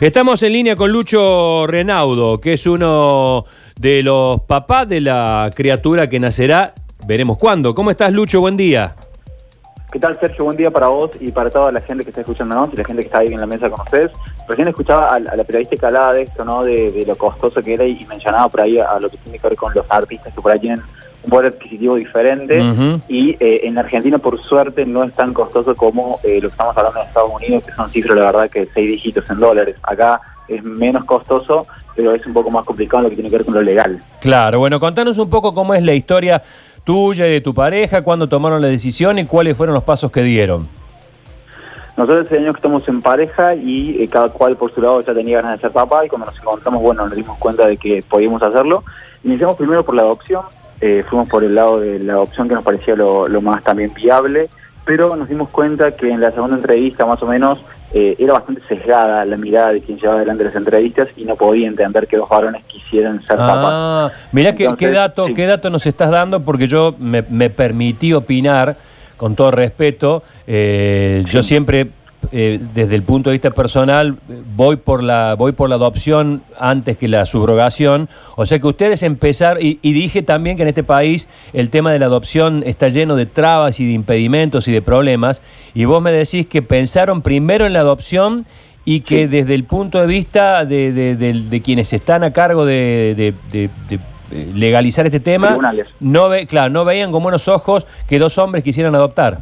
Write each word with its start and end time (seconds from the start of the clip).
Estamos 0.00 0.42
en 0.42 0.52
línea 0.52 0.74
con 0.74 0.90
Lucho 0.90 1.68
Renaudo, 1.68 2.40
que 2.40 2.54
es 2.54 2.66
uno 2.66 3.44
de 3.78 4.02
los 4.02 4.40
papás 4.40 4.88
de 4.88 5.00
la 5.00 5.48
criatura 5.54 6.08
que 6.08 6.18
nacerá, 6.18 6.74
veremos 7.06 7.38
cuándo. 7.38 7.76
¿Cómo 7.76 7.92
estás, 7.92 8.12
Lucho? 8.12 8.40
Buen 8.40 8.56
día. 8.56 8.96
¿Qué 9.92 10.00
tal, 10.00 10.18
Sergio? 10.18 10.46
Buen 10.46 10.56
día 10.56 10.72
para 10.72 10.88
vos 10.88 11.12
y 11.20 11.30
para 11.30 11.48
toda 11.48 11.70
la 11.70 11.80
gente 11.80 12.02
que 12.02 12.10
está 12.10 12.22
escuchándonos 12.22 12.70
y 12.72 12.76
la 12.76 12.84
gente 12.84 13.02
que 13.02 13.06
está 13.06 13.18
ahí 13.18 13.32
en 13.32 13.38
la 13.38 13.46
mesa 13.46 13.70
con 13.70 13.82
ustedes. 13.82 14.10
Recién 14.48 14.66
escuchaba 14.66 15.14
a, 15.14 15.20
la 15.20 15.44
periodista 15.44 15.76
que 15.76 15.86
hablaba 15.86 16.12
de 16.12 16.22
esto, 16.22 16.44
¿no? 16.44 16.64
De, 16.64 17.04
lo 17.06 17.14
costoso 17.14 17.62
que 17.62 17.74
era 17.74 17.84
y 17.84 18.04
mencionaba 18.06 18.48
por 18.48 18.62
ahí 18.62 18.80
a, 18.80 18.98
lo 18.98 19.08
que 19.08 19.18
tiene 19.18 19.38
que 19.38 19.48
ver 19.48 19.56
con 19.56 19.72
los 19.74 19.86
artistas 19.88 20.34
que 20.34 20.40
por 20.40 20.50
ahí 20.50 20.58
tienen 20.58 20.82
un 21.24 21.30
poder 21.30 21.52
adquisitivo 21.52 21.96
diferente 21.96 22.62
y 23.08 23.30
eh, 23.40 23.60
en 23.64 23.78
Argentina 23.78 24.18
por 24.18 24.40
suerte 24.40 24.84
no 24.86 25.02
es 25.04 25.12
tan 25.12 25.32
costoso 25.32 25.74
como 25.74 26.20
eh, 26.22 26.40
lo 26.40 26.48
que 26.48 26.52
estamos 26.52 26.76
hablando 26.76 27.00
en 27.00 27.06
Estados 27.06 27.30
Unidos, 27.34 27.64
que 27.64 27.72
son 27.72 27.90
cifras, 27.90 28.18
la 28.18 28.24
verdad, 28.24 28.50
que 28.50 28.68
seis 28.74 28.90
dígitos 28.90 29.28
en 29.30 29.40
dólares. 29.40 29.76
Acá 29.82 30.20
es 30.48 30.62
menos 30.62 31.04
costoso, 31.04 31.66
pero 31.96 32.14
es 32.14 32.24
un 32.26 32.32
poco 32.32 32.50
más 32.50 32.64
complicado 32.64 32.98
en 32.98 33.04
lo 33.04 33.10
que 33.10 33.16
tiene 33.16 33.30
que 33.30 33.36
ver 33.36 33.44
con 33.44 33.54
lo 33.54 33.62
legal. 33.62 34.00
Claro, 34.20 34.58
bueno, 34.58 34.78
contanos 34.78 35.18
un 35.18 35.30
poco 35.30 35.54
cómo 35.54 35.74
es 35.74 35.82
la 35.82 35.94
historia 35.94 36.42
tuya 36.84 37.26
y 37.26 37.32
de 37.32 37.40
tu 37.40 37.54
pareja, 37.54 38.02
cuándo 38.02 38.28
tomaron 38.28 38.60
la 38.60 38.68
decisión 38.68 39.18
y 39.18 39.24
cuáles 39.24 39.56
fueron 39.56 39.74
los 39.74 39.84
pasos 39.84 40.10
que 40.10 40.22
dieron. 40.22 40.68
Nosotros 41.96 42.26
hace 42.26 42.38
años 42.38 42.54
que 42.54 42.58
estamos 42.58 42.88
en 42.88 43.00
pareja 43.00 43.54
y 43.54 44.02
eh, 44.02 44.08
cada 44.08 44.28
cual 44.28 44.56
por 44.56 44.74
su 44.74 44.80
lado 44.80 45.00
ya 45.00 45.14
tenía 45.14 45.40
ganas 45.40 45.58
de 45.58 45.62
ser 45.62 45.70
papá 45.70 46.04
y 46.04 46.08
cuando 46.08 46.26
nos 46.26 46.36
encontramos, 46.36 46.82
bueno, 46.82 47.06
nos 47.06 47.14
dimos 47.14 47.38
cuenta 47.38 47.68
de 47.68 47.76
que 47.76 48.02
podíamos 48.08 48.42
hacerlo. 48.42 48.82
Iniciamos 49.22 49.56
primero 49.56 49.84
por 49.84 49.94
la 49.94 50.02
adopción, 50.02 50.42
eh, 50.80 51.04
fuimos 51.08 51.28
por 51.28 51.44
el 51.44 51.54
lado 51.54 51.78
de 51.78 52.00
la 52.00 52.14
adopción 52.14 52.48
que 52.48 52.56
nos 52.56 52.64
parecía 52.64 52.96
lo, 52.96 53.28
más 53.40 53.62
también 53.62 53.94
viable, 53.94 54.50
pero 54.84 55.14
nos 55.14 55.28
dimos 55.28 55.48
cuenta 55.50 55.94
que 55.94 56.10
en 56.10 56.20
la 56.20 56.32
segunda 56.32 56.56
entrevista 56.56 57.06
más 57.06 57.22
o 57.22 57.26
menos 57.26 57.60
eh, 57.92 58.16
era 58.18 58.32
bastante 58.32 58.60
sesgada 58.68 59.24
la 59.24 59.36
mirada 59.36 59.72
de 59.72 59.80
quien 59.80 59.96
llevaba 59.96 60.18
adelante 60.18 60.42
las 60.42 60.56
entrevistas 60.56 61.08
y 61.16 61.24
no 61.24 61.36
podía 61.36 61.68
entender 61.68 62.08
que 62.08 62.16
los 62.16 62.28
varones 62.28 62.64
quisieran 62.64 63.24
ser 63.24 63.36
ah, 63.38 63.46
papás. 63.46 64.12
Mirá 64.32 64.52
qué, 64.52 64.90
dato, 64.90 65.26
qué 65.32 65.46
dato 65.46 65.70
nos 65.70 65.86
estás 65.86 66.10
dando 66.10 66.40
porque 66.40 66.66
yo 66.66 66.96
me, 66.98 67.22
me 67.22 67.50
permití 67.50 68.12
opinar 68.12 68.76
con 69.16 69.36
todo 69.36 69.50
respeto, 69.50 70.22
eh, 70.46 71.24
yo 71.30 71.42
siempre 71.42 71.88
eh, 72.32 72.60
desde 72.74 72.94
el 72.94 73.02
punto 73.02 73.30
de 73.30 73.34
vista 73.34 73.50
personal 73.50 74.16
voy 74.56 74.76
por 74.76 75.02
la 75.02 75.34
voy 75.34 75.52
por 75.52 75.68
la 75.68 75.76
adopción 75.76 76.42
antes 76.58 76.96
que 76.96 77.08
la 77.08 77.26
subrogación. 77.26 78.08
O 78.36 78.46
sea 78.46 78.58
que 78.58 78.66
ustedes 78.66 79.02
empezar 79.02 79.58
y, 79.60 79.76
dije 79.82 80.22
también 80.22 80.56
que 80.56 80.62
en 80.62 80.68
este 80.68 80.84
país 80.84 81.28
el 81.52 81.70
tema 81.70 81.92
de 81.92 81.98
la 81.98 82.06
adopción 82.06 82.62
está 82.66 82.88
lleno 82.88 83.16
de 83.16 83.26
trabas 83.26 83.80
y 83.80 83.86
de 83.86 83.92
impedimentos 83.92 84.68
y 84.68 84.72
de 84.72 84.82
problemas 84.82 85.42
y 85.74 85.84
vos 85.84 86.02
me 86.02 86.12
decís 86.12 86.46
que 86.46 86.62
pensaron 86.62 87.22
primero 87.22 87.66
en 87.66 87.72
la 87.72 87.80
adopción 87.80 88.46
y 88.84 89.00
que 89.00 89.28
desde 89.28 89.54
el 89.54 89.64
punto 89.64 90.00
de 90.00 90.06
vista 90.06 90.64
de, 90.64 91.62
quienes 91.64 91.92
están 91.92 92.22
a 92.22 92.32
cargo 92.32 92.66
de, 92.66 93.34
legalizar 94.30 95.06
este 95.06 95.20
tema, 95.20 95.58
no, 96.00 96.28
ve, 96.28 96.46
claro, 96.46 96.70
no 96.70 96.84
veían 96.84 97.12
con 97.12 97.22
buenos 97.22 97.48
ojos 97.48 97.86
que 98.08 98.18
dos 98.18 98.38
hombres 98.38 98.64
quisieran 98.64 98.94
adoptar. 98.94 99.40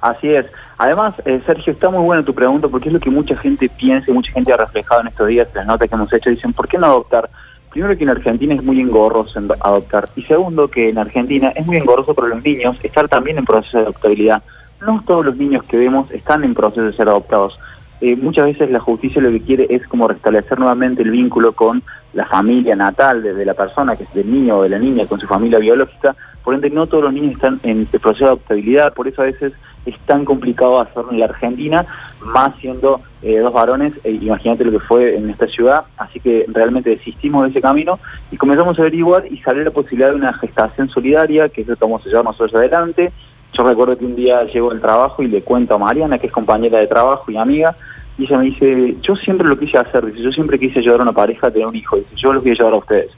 Así 0.00 0.28
es. 0.28 0.46
Además, 0.78 1.14
eh, 1.24 1.40
Sergio, 1.44 1.72
está 1.72 1.90
muy 1.90 2.04
buena 2.04 2.24
tu 2.24 2.34
pregunta 2.34 2.68
porque 2.68 2.88
es 2.88 2.94
lo 2.94 3.00
que 3.00 3.10
mucha 3.10 3.36
gente 3.36 3.68
piensa 3.68 4.10
y 4.10 4.14
mucha 4.14 4.32
gente 4.32 4.52
ha 4.52 4.56
reflejado 4.56 5.00
en 5.00 5.08
estos 5.08 5.26
días, 5.26 5.48
las 5.54 5.66
notas 5.66 5.88
que 5.88 5.94
hemos 5.94 6.12
hecho, 6.12 6.30
dicen, 6.30 6.52
¿por 6.52 6.68
qué 6.68 6.78
no 6.78 6.86
adoptar? 6.86 7.28
Primero 7.70 7.96
que 7.96 8.04
en 8.04 8.10
Argentina 8.10 8.54
es 8.54 8.62
muy 8.62 8.80
engorroso 8.80 9.40
adoptar 9.60 10.08
y 10.16 10.22
segundo 10.22 10.68
que 10.68 10.88
en 10.88 10.98
Argentina 10.98 11.52
es 11.54 11.66
muy 11.66 11.76
engorroso 11.76 12.14
para 12.14 12.28
los 12.28 12.42
niños 12.42 12.76
estar 12.82 13.08
también 13.08 13.38
en 13.38 13.44
proceso 13.44 13.78
de 13.78 13.84
adoptabilidad. 13.84 14.42
No 14.80 15.02
todos 15.06 15.26
los 15.26 15.36
niños 15.36 15.64
que 15.64 15.76
vemos 15.76 16.10
están 16.12 16.44
en 16.44 16.54
proceso 16.54 16.82
de 16.82 16.92
ser 16.92 17.08
adoptados. 17.08 17.58
Eh, 18.00 18.16
muchas 18.16 18.46
veces 18.46 18.70
la 18.70 18.80
justicia 18.80 19.20
lo 19.20 19.30
que 19.30 19.42
quiere 19.42 19.66
es 19.70 19.86
como 19.88 20.06
restablecer 20.06 20.58
nuevamente 20.58 21.02
el 21.02 21.10
vínculo 21.10 21.52
con 21.52 21.82
la 22.12 22.26
familia 22.26 22.76
natal 22.76 23.22
de, 23.22 23.44
la 23.44 23.54
persona, 23.54 23.96
que 23.96 24.04
es 24.04 24.14
del 24.14 24.32
niño 24.32 24.58
o 24.58 24.62
de 24.62 24.68
la 24.68 24.78
niña, 24.78 25.06
con 25.06 25.18
su 25.18 25.26
familia 25.26 25.58
biológica. 25.58 26.16
Por 26.44 26.54
ende, 26.54 26.70
no 26.70 26.86
todos 26.86 27.04
los 27.04 27.12
niños 27.12 27.34
están 27.34 27.60
en 27.62 27.88
el 27.92 28.00
proceso 28.00 28.24
de 28.24 28.30
adoptabilidad, 28.30 28.94
por 28.94 29.08
eso 29.08 29.22
a 29.22 29.26
veces 29.26 29.52
es 29.84 29.98
tan 30.06 30.24
complicado 30.24 30.80
hacerlo 30.80 31.12
en 31.12 31.20
la 31.20 31.26
Argentina, 31.26 31.86
más 32.20 32.54
siendo 32.60 33.00
eh, 33.22 33.38
dos 33.38 33.52
varones, 33.52 33.92
eh, 34.04 34.18
imagínate 34.20 34.64
lo 34.64 34.72
que 34.72 34.80
fue 34.80 35.16
en 35.16 35.30
esta 35.30 35.46
ciudad, 35.46 35.84
así 35.96 36.20
que 36.20 36.46
realmente 36.48 36.90
desistimos 36.90 37.44
de 37.44 37.50
ese 37.50 37.60
camino 37.60 37.98
y 38.30 38.36
comenzamos 38.36 38.78
a 38.78 38.82
averiguar 38.82 39.24
y 39.30 39.38
salió 39.38 39.64
la 39.64 39.70
posibilidad 39.70 40.10
de 40.10 40.16
una 40.16 40.32
gestación 40.34 40.88
solidaria, 40.88 41.48
que 41.48 41.62
es 41.62 41.68
lo 41.68 41.76
que 41.76 41.84
vamos 41.84 42.04
a 42.04 42.08
llevar 42.08 42.24
nosotros 42.24 42.54
adelante. 42.54 43.12
Yo 43.52 43.64
recuerdo 43.64 43.96
que 43.96 44.04
un 44.04 44.16
día 44.16 44.44
llego 44.44 44.70
al 44.70 44.80
trabajo 44.80 45.22
y 45.22 45.28
le 45.28 45.42
cuento 45.42 45.74
a 45.74 45.78
Mariana, 45.78 46.18
que 46.18 46.26
es 46.26 46.32
compañera 46.32 46.78
de 46.78 46.86
trabajo 46.86 47.30
y 47.30 47.36
amiga, 47.36 47.74
y 48.18 48.24
ella 48.24 48.38
me 48.38 48.44
dice, 48.46 48.96
yo 49.00 49.16
siempre 49.16 49.46
lo 49.46 49.58
quise 49.58 49.78
hacer, 49.78 50.06
dice, 50.06 50.20
yo 50.20 50.32
siempre 50.32 50.58
quise 50.58 50.80
ayudar 50.80 51.00
a 51.00 51.02
una 51.04 51.12
pareja 51.12 51.46
a 51.46 51.50
tener 51.50 51.66
un 51.66 51.76
hijo, 51.76 51.96
dice, 51.96 52.14
yo 52.16 52.32
los 52.32 52.42
voy 52.42 52.52
a 52.52 52.54
llevar 52.54 52.72
a 52.72 52.76
ustedes. 52.76 53.10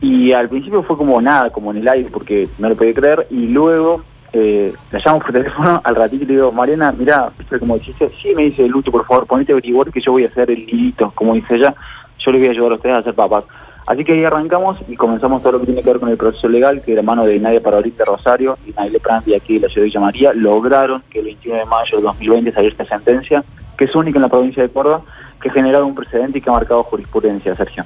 Y 0.00 0.32
al 0.32 0.48
principio 0.48 0.82
fue 0.82 0.96
como 0.96 1.20
nada, 1.20 1.50
como 1.50 1.72
en 1.72 1.78
el 1.78 1.88
aire, 1.88 2.08
porque 2.10 2.48
no 2.58 2.68
lo 2.68 2.76
podía 2.76 2.94
creer, 2.94 3.26
y 3.30 3.48
luego 3.48 4.02
eh, 4.32 4.72
la 4.92 5.00
llamo 5.04 5.18
por 5.18 5.32
teléfono, 5.32 5.80
al 5.82 5.94
ratito 5.96 6.24
le 6.24 6.34
digo, 6.34 6.52
Mariana, 6.52 6.92
mira, 6.92 7.30
como 7.58 7.76
dijiste, 7.76 8.10
sí, 8.22 8.32
me 8.34 8.44
dice 8.44 8.66
Lucho, 8.68 8.92
por 8.92 9.04
favor, 9.04 9.26
ponete 9.26 9.52
a 9.52 9.54
averiguar 9.54 9.90
que 9.90 10.00
yo 10.00 10.12
voy 10.12 10.24
a 10.24 10.28
hacer 10.28 10.50
el 10.50 10.64
nidito, 10.66 11.12
como 11.14 11.34
dice 11.34 11.56
ella, 11.56 11.74
yo 12.18 12.30
les 12.30 12.40
voy 12.40 12.48
a 12.48 12.50
ayudar 12.52 12.72
a 12.72 12.74
ustedes 12.76 12.96
a 12.96 13.02
ser 13.02 13.14
papás. 13.14 13.44
Así 13.90 14.04
que 14.04 14.12
ahí 14.12 14.24
arrancamos 14.24 14.78
y 14.86 14.94
comenzamos 14.94 15.42
todo 15.42 15.50
lo 15.50 15.58
que 15.58 15.66
tiene 15.66 15.82
que 15.82 15.90
ver 15.90 15.98
con 15.98 16.10
el 16.10 16.16
proceso 16.16 16.46
legal, 16.46 16.80
que 16.80 16.94
de 16.94 17.02
mano 17.02 17.24
de 17.24 17.40
Nadia 17.40 17.60
Parolita 17.60 18.04
Rosario 18.04 18.56
y 18.64 18.70
Nadia 18.70 19.00
Prandi 19.02 19.34
aquí 19.34 19.54
de 19.54 19.66
la 19.66 19.66
ciudad 19.66 19.82
de 19.82 19.86
Villa 19.86 20.00
María, 20.00 20.32
lograron 20.32 21.02
que 21.10 21.18
el 21.18 21.24
21 21.24 21.58
de 21.58 21.64
mayo 21.64 21.96
de 21.96 22.02
2020 22.04 22.52
saliera 22.52 22.72
esta 22.72 22.96
sentencia, 22.96 23.42
que 23.76 23.86
es 23.86 23.94
única 23.96 24.18
en 24.18 24.22
la 24.22 24.28
provincia 24.28 24.62
de 24.62 24.68
Córdoba, 24.68 25.02
que 25.42 25.48
ha 25.48 25.52
generado 25.52 25.86
un 25.86 25.96
precedente 25.96 26.38
y 26.38 26.40
que 26.40 26.48
ha 26.48 26.52
marcado 26.52 26.84
jurisprudencia, 26.84 27.56
Sergio. 27.56 27.84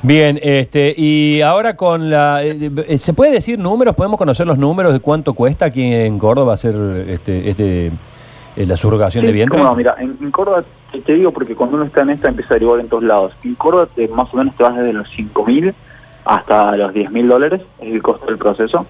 Bien, 0.00 0.40
este, 0.42 0.94
y 0.96 1.42
ahora 1.42 1.76
con 1.76 2.08
la... 2.08 2.42
Eh, 2.42 2.96
¿Se 2.96 3.12
puede 3.12 3.32
decir 3.32 3.58
números? 3.58 3.94
¿Podemos 3.94 4.16
conocer 4.16 4.46
los 4.46 4.56
números 4.56 4.94
de 4.94 5.00
cuánto 5.00 5.34
cuesta 5.34 5.66
aquí 5.66 5.84
en 5.84 6.18
Córdoba 6.18 6.54
hacer 6.54 6.74
este, 7.08 7.50
este, 7.50 7.86
eh, 8.56 8.66
la 8.66 8.76
subrogación 8.76 9.26
de 9.26 9.32
vientre? 9.32 9.60
no, 9.60 9.74
mira, 9.74 9.96
en, 9.98 10.30
Córdoba, 10.30 10.64
te 11.00 11.14
digo 11.14 11.32
porque 11.32 11.54
cuando 11.54 11.76
uno 11.76 11.86
está 11.86 12.02
en 12.02 12.10
esta 12.10 12.28
empieza 12.28 12.54
a 12.54 12.56
derivar 12.56 12.80
en 12.80 12.88
todos 12.88 13.02
lados. 13.02 13.32
En 13.42 13.54
Córdoba 13.54 13.88
más 14.14 14.32
o 14.32 14.36
menos 14.36 14.54
te 14.56 14.62
vas 14.62 14.76
desde 14.76 14.92
los 14.92 15.08
5 15.10 15.46
mil 15.46 15.74
hasta 16.24 16.76
los 16.76 16.92
10 16.92 17.10
mil 17.10 17.28
dólares, 17.28 17.62
es 17.80 17.92
el 17.92 18.02
costo 18.02 18.26
del 18.26 18.38
proceso. 18.38 18.86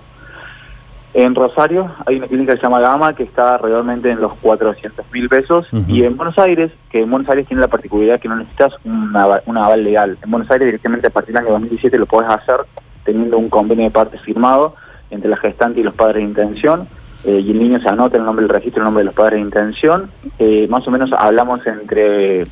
En 1.14 1.34
Rosario 1.34 1.90
hay 2.06 2.16
una 2.16 2.26
clínica 2.26 2.54
que 2.54 2.60
se 2.60 2.62
llama 2.64 2.80
Gama 2.80 3.14
que 3.14 3.22
está 3.24 3.58
realmente 3.58 4.10
en 4.10 4.20
los 4.20 4.32
400 4.34 5.04
mil 5.12 5.28
pesos 5.28 5.66
y 5.86 6.04
en 6.04 6.16
Buenos 6.16 6.38
Aires, 6.38 6.72
que 6.90 7.00
en 7.00 7.10
Buenos 7.10 7.28
Aires 7.28 7.46
tiene 7.46 7.60
la 7.60 7.68
particularidad 7.68 8.18
que 8.18 8.28
no 8.28 8.36
necesitas 8.36 8.72
una, 8.84 9.22
aval 9.22 9.84
legal. 9.84 10.16
En 10.22 10.30
Buenos 10.30 10.50
Aires 10.50 10.66
directamente 10.66 11.08
a 11.08 11.10
partir 11.10 11.34
del 11.34 11.44
año 11.44 11.52
2017 11.52 11.98
lo 11.98 12.06
puedes 12.06 12.30
hacer 12.30 12.56
teniendo 13.04 13.36
un 13.36 13.50
convenio 13.50 13.84
de 13.84 13.90
partes 13.90 14.22
firmado 14.22 14.74
entre 15.10 15.28
la 15.28 15.36
gestante 15.36 15.80
y 15.80 15.82
los 15.82 15.94
padres 15.94 16.16
de 16.16 16.22
intención 16.22 16.88
eh, 17.24 17.38
y 17.38 17.50
el 17.52 17.58
niño 17.58 17.80
se 17.80 17.88
anota 17.88 18.16
el 18.16 18.24
nombre 18.24 18.44
del 18.44 18.54
registro, 18.54 18.80
el 18.80 18.86
nombre 18.86 19.02
de 19.02 19.06
los 19.06 19.14
padres 19.14 19.34
de 19.34 19.40
intención. 19.40 20.10
Eh, 20.38 20.66
más 20.68 20.86
o 20.88 20.90
menos 20.90 21.10
hablamos 21.12 21.64
entre 21.66 22.46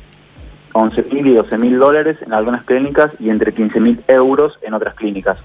11 0.73 1.03
mil 1.11 1.27
y 1.27 1.33
12 1.35 1.57
mil 1.57 1.77
dólares 1.77 2.17
en 2.25 2.33
algunas 2.33 2.63
clínicas 2.63 3.11
y 3.19 3.29
entre 3.29 3.53
15 3.53 3.79
mil 3.79 4.01
euros 4.07 4.57
en 4.61 4.73
otras 4.73 4.95
clínicas 4.95 5.37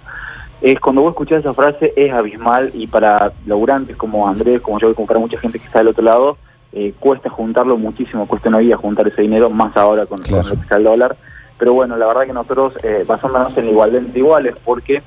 es 0.62 0.80
cuando 0.80 1.02
vos 1.02 1.10
escuchás 1.10 1.40
esa 1.40 1.52
frase 1.52 1.92
es 1.96 2.12
abismal 2.12 2.70
y 2.72 2.86
para 2.86 3.32
laburantes 3.44 3.94
como 3.94 4.26
Andrés, 4.26 4.62
como 4.62 4.78
yo, 4.78 4.94
como 4.94 5.06
para 5.06 5.20
mucha 5.20 5.38
gente 5.38 5.58
que 5.58 5.66
está 5.66 5.80
del 5.80 5.88
otro 5.88 6.02
lado, 6.02 6.38
eh, 6.72 6.94
cuesta 6.98 7.28
juntarlo 7.28 7.76
muchísimo, 7.76 8.26
cuesta 8.26 8.48
una 8.48 8.58
vida 8.58 8.76
juntar 8.78 9.06
ese 9.06 9.20
dinero, 9.20 9.50
más 9.50 9.76
ahora 9.76 10.06
con, 10.06 10.18
lo 10.18 10.24
que 10.24 10.54
está 10.54 10.76
el 10.76 10.84
dólar. 10.84 11.16
Pero 11.58 11.74
bueno, 11.74 11.96
la 11.96 12.06
verdad 12.06 12.24
que 12.24 12.32
nosotros, 12.32 12.74
basándonos 13.06 13.56
en 13.58 13.68
igualdad 13.68 14.00
entre 14.00 14.18
iguales, 14.18 14.56
porque 14.64 15.02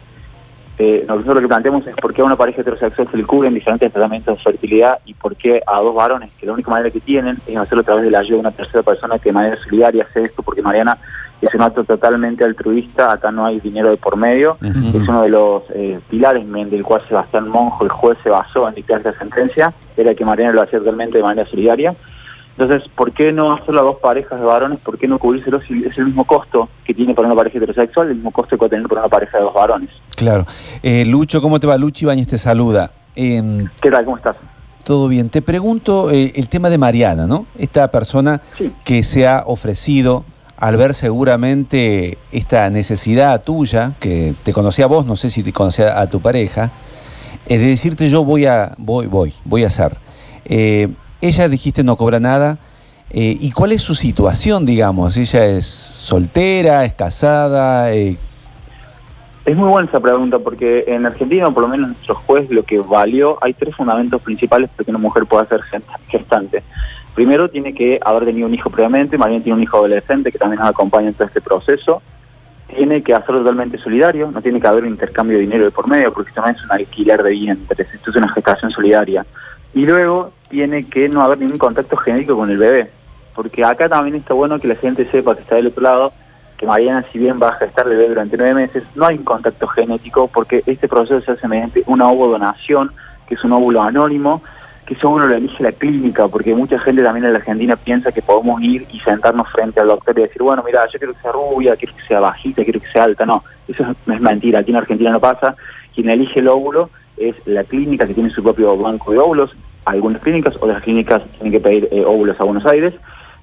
eh, 0.82 1.04
nosotros 1.06 1.36
lo 1.36 1.42
que 1.42 1.48
planteamos 1.50 1.86
es 1.86 1.96
por 1.98 2.14
qué 2.14 2.22
a 2.22 2.24
una 2.24 2.38
pareja 2.38 2.62
heterosexual 2.62 3.06
se 3.12 3.18
le 3.18 3.26
cubren 3.26 3.54
diferentes 3.54 3.92
tratamientos 3.92 4.38
de 4.38 4.44
fertilidad 4.44 5.00
y 5.06 5.14
por 5.14 5.36
qué 5.36 5.62
a 5.68 5.82
dos 5.82 5.94
varones, 5.94 6.32
que 6.40 6.46
la 6.46 6.54
única 6.54 6.72
manera 6.72 6.90
que 6.90 7.02
tienen 7.02 7.38
es 7.46 7.58
hacerlo 7.58 7.82
a 7.82 7.84
través 7.84 8.06
de 8.06 8.12
la 8.12 8.20
ayuda 8.20 8.36
de 8.36 8.40
una 8.40 8.52
tercera 8.52 8.82
persona 8.82 9.20
que 9.20 9.28
de 9.28 9.34
manera 9.34 9.58
solidaria 9.62 10.08
hace 10.10 10.24
esto, 10.24 10.42
porque 10.42 10.62
Mariana 10.62 10.98
es 11.42 11.54
un 11.54 11.62
acto 11.64 11.84
totalmente 11.84 12.46
altruista, 12.46 13.12
acá 13.12 13.30
no 13.30 13.46
hay 13.46 13.60
dinero 13.60 13.90
de 13.90 13.98
por 13.98 14.16
medio, 14.16 14.58
es 14.62 15.08
uno 15.08 15.24
de 15.24 15.30
los 15.30 15.64
eh, 15.74 16.00
pilares 16.10 16.50
del 16.50 16.84
cual 16.84 17.02
Sebastián 17.10 17.50
Monjo, 17.50 17.84
el 17.84 17.90
juez, 17.90 18.18
se 18.24 18.30
basó 18.30 18.70
en 18.70 18.76
dictar 18.76 19.00
esta 19.00 19.18
sentencia, 19.20 19.74
era 19.98 20.16
que 20.16 20.24
Mariana 20.24 20.54
lo 20.54 20.62
hacía 20.62 20.80
totalmente 20.80 21.18
de 21.18 21.24
manera 21.24 21.50
solidaria. 21.50 21.94
Entonces, 22.60 22.92
¿por 22.94 23.14
qué 23.14 23.32
no 23.32 23.54
hacerlo 23.54 23.80
a 23.80 23.84
dos 23.86 23.96
parejas 24.02 24.38
de 24.38 24.46
varones? 24.46 24.80
¿Por 24.80 24.98
qué 24.98 25.08
no 25.08 25.18
cubrírselo 25.18 25.62
si 25.62 25.82
es 25.82 25.98
el 25.98 26.08
mismo 26.08 26.26
costo 26.26 26.68
que 26.84 26.94
tiene 26.94 27.14
para 27.14 27.30
una 27.30 27.36
pareja 27.36 27.58
heterosexual, 27.58 28.10
el 28.10 28.16
mismo 28.16 28.32
costo 28.32 28.50
que 28.50 28.58
puede 28.58 28.72
tener 28.72 28.86
para 28.90 29.00
una 29.00 29.10
pareja 29.10 29.38
de 29.38 29.46
dos 29.46 29.54
varones? 29.54 29.90
Claro. 30.14 30.46
Eh, 30.84 31.06
Lucho, 31.06 31.42
¿cómo 31.42 31.58
te 31.62 31.68
va? 31.68 31.78
Luchi 31.78 32.04
Ibañez 32.04 32.28
te 32.28 32.38
saluda. 32.38 32.92
Em, 33.16 33.66
¿Qué 33.82 33.90
tal? 33.90 34.04
¿Cómo 34.04 34.18
estás? 34.18 34.36
Todo 34.84 35.08
bien. 35.08 35.30
Te 35.30 35.42
pregunto 35.42 36.12
eh, 36.12 36.34
el 36.36 36.50
tema 36.50 36.70
de 36.70 36.78
Mariana, 36.78 37.28
¿no? 37.28 37.46
Esta 37.58 37.90
persona 37.92 38.42
que 38.84 39.04
se 39.04 39.26
ha 39.26 39.44
ofrecido 39.46 40.26
al 40.58 40.76
ver 40.76 40.96
seguramente 40.96 42.18
esta 42.34 42.70
necesidad 42.70 43.42
tuya, 43.42 43.94
que 44.02 44.36
te 44.44 44.52
conocía 44.52 44.84
a 44.84 44.90
vos, 44.90 45.06
no 45.06 45.16
sé 45.16 45.30
si 45.30 45.44
te 45.44 45.54
conocía 45.54 45.98
a 45.98 46.08
tu 46.08 46.20
pareja, 46.20 46.72
es 47.46 47.58
de 47.58 47.68
decirte 47.68 48.10
yo 48.10 48.26
voy 48.26 48.48
a, 48.48 48.76
voy, 48.78 49.08
voy, 49.08 49.34
voy 49.46 49.64
a 49.64 49.68
hacer. 49.68 49.96
Ella 51.22 51.50
dijiste 51.50 51.84
no 51.84 51.98
cobra 51.98 52.20
nada, 52.20 52.58
Eh, 53.12 53.36
¿Y 53.42 53.50
cuál 53.52 53.72
es 53.72 53.82
su 53.82 53.96
situación, 53.96 54.68
digamos? 54.68 55.18
¿Ella 55.18 55.44
es 55.46 55.66
soltera, 55.66 56.86
es 56.86 56.94
casada? 56.94 57.92
Eh, 57.92 58.18
es 59.46 59.58
muy 59.58 59.68
buena 59.68 59.88
esa 59.88 60.00
pregunta 60.00 60.38
porque 60.38 60.84
en 60.86 61.08
Argentina, 61.08 61.50
por 61.50 61.64
lo 61.64 61.70
menos 61.70 61.88
nuestro 61.88 62.14
juez, 62.14 62.52
lo 62.52 62.62
que 62.62 62.78
valió, 62.78 63.40
hay 63.42 63.56
tres 63.56 63.76
fundamentos 63.76 64.22
principales 64.22 64.70
para 64.70 64.86
que 64.86 64.92
una 64.92 65.00
mujer 65.00 65.26
pueda 65.26 65.44
ser 65.48 65.62
gestante. 66.08 66.62
Primero, 67.16 67.50
tiene 67.50 67.74
que 67.74 68.00
haber 68.06 68.26
tenido 68.26 68.46
un 68.48 68.54
hijo 68.54 68.70
previamente, 68.70 69.18
María 69.18 69.42
tiene 69.42 69.58
un 69.58 69.64
hijo 69.64 69.78
adolescente 69.78 70.32
que 70.32 70.38
también 70.38 70.60
nos 70.60 70.70
acompaña 70.70 71.08
en 71.08 71.16
todo 71.16 71.28
este 71.28 71.42
proceso. 71.42 72.04
Tiene 72.68 73.02
que 73.02 73.16
hacerlo 73.16 73.40
totalmente 73.40 73.80
solidario, 73.80 74.30
no 74.30 74.40
tiene 74.40 74.62
que 74.62 74.68
haber 74.68 74.84
un 74.84 74.92
intercambio 74.92 75.38
de 75.38 75.42
dinero 75.42 75.66
de 75.66 75.72
por 75.72 75.88
medio, 75.88 76.14
porque 76.14 76.30
esto 76.30 76.42
no 76.42 76.48
es 76.50 76.64
un 76.64 76.72
alquiler 76.72 77.24
de 77.24 77.32
vientres, 77.32 77.88
esto 77.92 78.12
es 78.12 78.16
una 78.16 78.30
gestación 78.30 78.70
solidaria. 78.70 79.26
Y 79.74 79.86
luego 79.86 80.32
tiene 80.50 80.88
que 80.88 81.10
no 81.10 81.22
haber 81.22 81.40
ningún 81.40 81.58
contacto 81.58 81.96
genético 81.98 82.36
con 82.36 82.50
el 82.50 82.58
bebé, 82.58 82.90
porque 83.36 83.64
acá 83.64 83.88
también 83.88 84.16
está 84.16 84.34
bueno 84.34 84.60
que 84.60 84.68
la 84.68 84.76
gente 84.76 85.06
sepa 85.06 85.36
que 85.36 85.42
está 85.42 85.56
del 85.56 85.68
otro 85.68 85.84
lado 85.84 86.14
que 86.60 86.66
Mariana, 86.66 87.06
si 87.10 87.18
bien 87.18 87.40
va 87.42 87.50
a 87.50 87.54
gestar 87.54 87.88
bebé 87.88 88.10
durante 88.10 88.36
nueve 88.36 88.54
meses, 88.54 88.84
no 88.94 89.06
hay 89.06 89.18
un 89.18 89.24
contacto 89.24 89.66
genético 89.68 90.28
porque 90.28 90.62
este 90.66 90.90
proceso 90.90 91.22
se 91.22 91.32
hace 91.32 91.48
mediante 91.48 91.84
una 91.88 92.12
donación, 92.12 92.92
que 93.28 93.36
es 93.36 93.44
un 93.46 93.54
óvulo 93.54 93.82
anónimo, 93.82 94.44
que 94.86 94.94
eso 94.94 95.08
uno 95.10 95.26
lo 95.26 95.36
elige 95.36 95.64
la 95.64 95.72
clínica, 95.72 96.28
porque 96.28 96.54
mucha 96.54 96.78
gente 96.78 97.02
también 97.02 97.26
en 97.26 97.32
la 97.32 97.40
Argentina 97.40 97.78
piensa 97.78 98.12
que 98.12 98.22
podemos 98.22 98.62
ir 98.62 98.86
y 98.92 99.00
sentarnos 99.00 99.48
frente 99.54 99.80
al 99.80 99.88
doctor 99.88 100.20
y 100.20 100.24
decir, 100.24 100.42
bueno, 100.42 100.62
mira, 100.66 100.86
yo 100.92 101.00
quiero 101.00 101.14
que 101.14 101.22
sea 101.22 101.32
rubia, 101.32 101.78
quiero 101.78 101.96
que 101.96 102.08
sea 102.08 102.20
bajita, 102.20 102.64
quiero 102.66 102.82
que 102.82 102.92
sea 102.92 103.06
alta. 103.06 103.26
No, 103.26 103.42
eso 103.70 103.86
es, 104.08 104.20
mentira, 104.20 104.60
aquí 104.60 104.72
en 104.72 104.78
Argentina 104.78 105.12
no 105.12 105.22
pasa. 105.22 105.56
Quien 105.96 106.10
elige 106.10 106.42
el 106.42 106.50
óvulo 106.50 106.90
es 107.20 107.36
la 107.46 107.64
clínica 107.64 108.08
que 108.08 108.14
tiene 108.14 108.30
su 108.30 108.42
propio 108.44 108.76
banco 108.78 109.12
de 109.12 109.20
óvulos, 109.20 109.56
algunas 109.86 110.22
clínicas, 110.22 110.56
otras 110.60 110.84
clínicas 110.84 111.24
tienen 111.32 111.52
que 111.52 111.60
pedir 111.60 111.88
eh, 111.92 112.04
óvulos 112.06 112.40
a 112.40 112.44
Buenos 112.44 112.66
Aires, 112.66 112.94